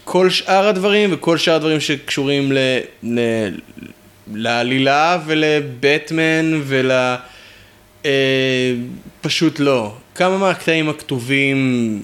[0.04, 2.58] כל שאר הדברים וכל שאר הדברים שקשורים ל...
[3.02, 3.20] ל...
[4.34, 6.90] לעלילה ולבטמן ול...
[8.04, 8.74] אה,
[9.20, 9.96] פשוט לא.
[10.14, 12.02] כמה מהקטעים הכתובים,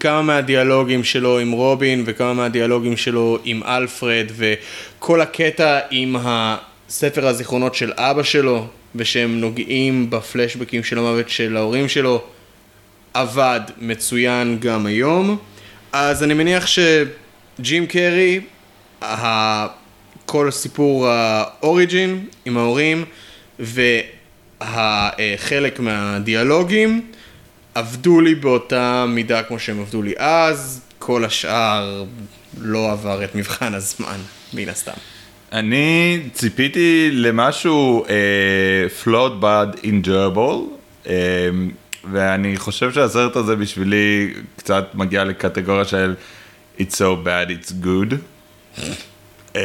[0.00, 7.74] כמה מהדיאלוגים שלו עם רובין וכמה מהדיאלוגים שלו עם אלפרד וכל הקטע עם הספר הזיכרונות
[7.74, 12.22] של אבא שלו ושהם נוגעים בפלשבקים של המוות של ההורים שלו
[13.14, 15.36] עבד מצוין גם היום.
[15.92, 18.40] אז אני מניח שג'ים קרי,
[20.26, 23.04] כל הסיפור האוריג'ין עם ההורים
[24.60, 27.02] והחלק מהדיאלוגים
[27.74, 32.04] עבדו לי באותה מידה כמו שהם עבדו לי אז, כל השאר
[32.60, 34.18] לא עבר את מבחן הזמן,
[34.54, 34.92] מן הסתם.
[35.52, 38.04] אני ציפיתי למשהו
[39.40, 40.58] but enjoyable,
[41.04, 41.08] uh,
[42.12, 46.14] ואני חושב שהסרט הזה בשבילי קצת מגיע לקטגוריה של
[46.78, 48.14] It's so bad, it's good.
[49.52, 49.58] uh,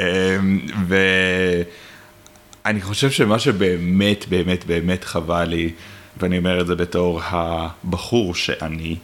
[2.66, 5.72] ואני חושב שמה שבאמת באמת באמת חבל לי,
[6.18, 8.96] ואני אומר את זה בתור הבחור שאני,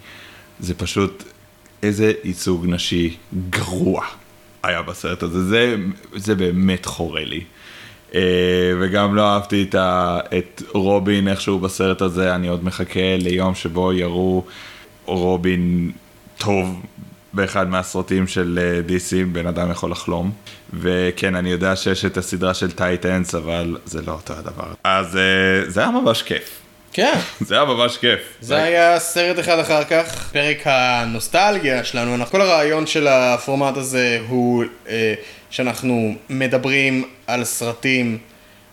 [0.60, 1.24] זה פשוט
[1.84, 3.18] איזה ייצוג נשי
[3.50, 4.06] גרוע
[4.64, 5.76] היה בסרט הזה, זה,
[6.16, 7.44] זה באמת חורה לי.
[8.12, 8.14] אה,
[8.82, 13.94] וגם לא אהבתי את, ה, את רובין איכשהו בסרט הזה, אני עוד מחכה ליום שבו
[13.94, 14.44] יראו
[15.06, 15.92] רובין
[16.38, 16.82] טוב
[17.34, 20.32] באחד מהסרטים של אה, DC, בן אדם יכול לחלום.
[20.74, 24.74] וכן, אני יודע שיש את הסדרה של טייטנס, אבל זה לא אותו הדבר.
[24.84, 26.61] אז אה, זה היה ממש כיף.
[26.94, 27.14] כן.
[27.42, 28.20] זה היה ממש כיף.
[28.42, 32.16] זה היה סרט אחד אחר כך, פרק הנוסטלגיה שלנו.
[32.16, 35.14] אנחנו- כל הרעיון של הפורמט הזה הוא אה,
[35.50, 38.18] שאנחנו מדברים על סרטים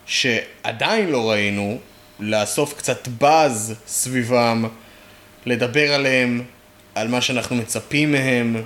[0.06, 1.78] שעדיין לא ראינו,
[2.20, 4.64] לאסוף קצת באז סביבם,
[5.46, 6.42] לדבר עליהם,
[6.94, 8.62] על מה שאנחנו מצפים מהם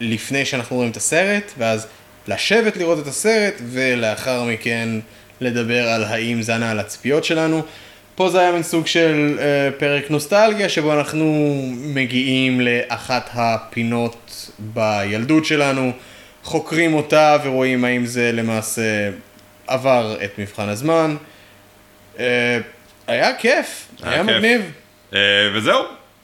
[0.00, 1.86] לפני שאנחנו רואים את הסרט, ואז
[2.28, 4.88] לשבת לראות את הסרט, ולאחר מכן
[5.40, 7.62] לדבר על האם זה ענה על הציפיות שלנו.
[8.18, 15.44] פה זה היה מין סוג של אה, פרק נוסטלגיה, שבו אנחנו מגיעים לאחת הפינות בילדות
[15.44, 15.92] שלנו,
[16.42, 19.10] חוקרים אותה ורואים האם זה למעשה
[19.66, 21.16] עבר את מבחן הזמן.
[22.18, 22.58] אה,
[23.06, 24.36] היה כיף, היה, היה כיף.
[24.36, 24.72] מגניב.
[25.12, 25.16] Uh,
[25.54, 25.82] וזהו,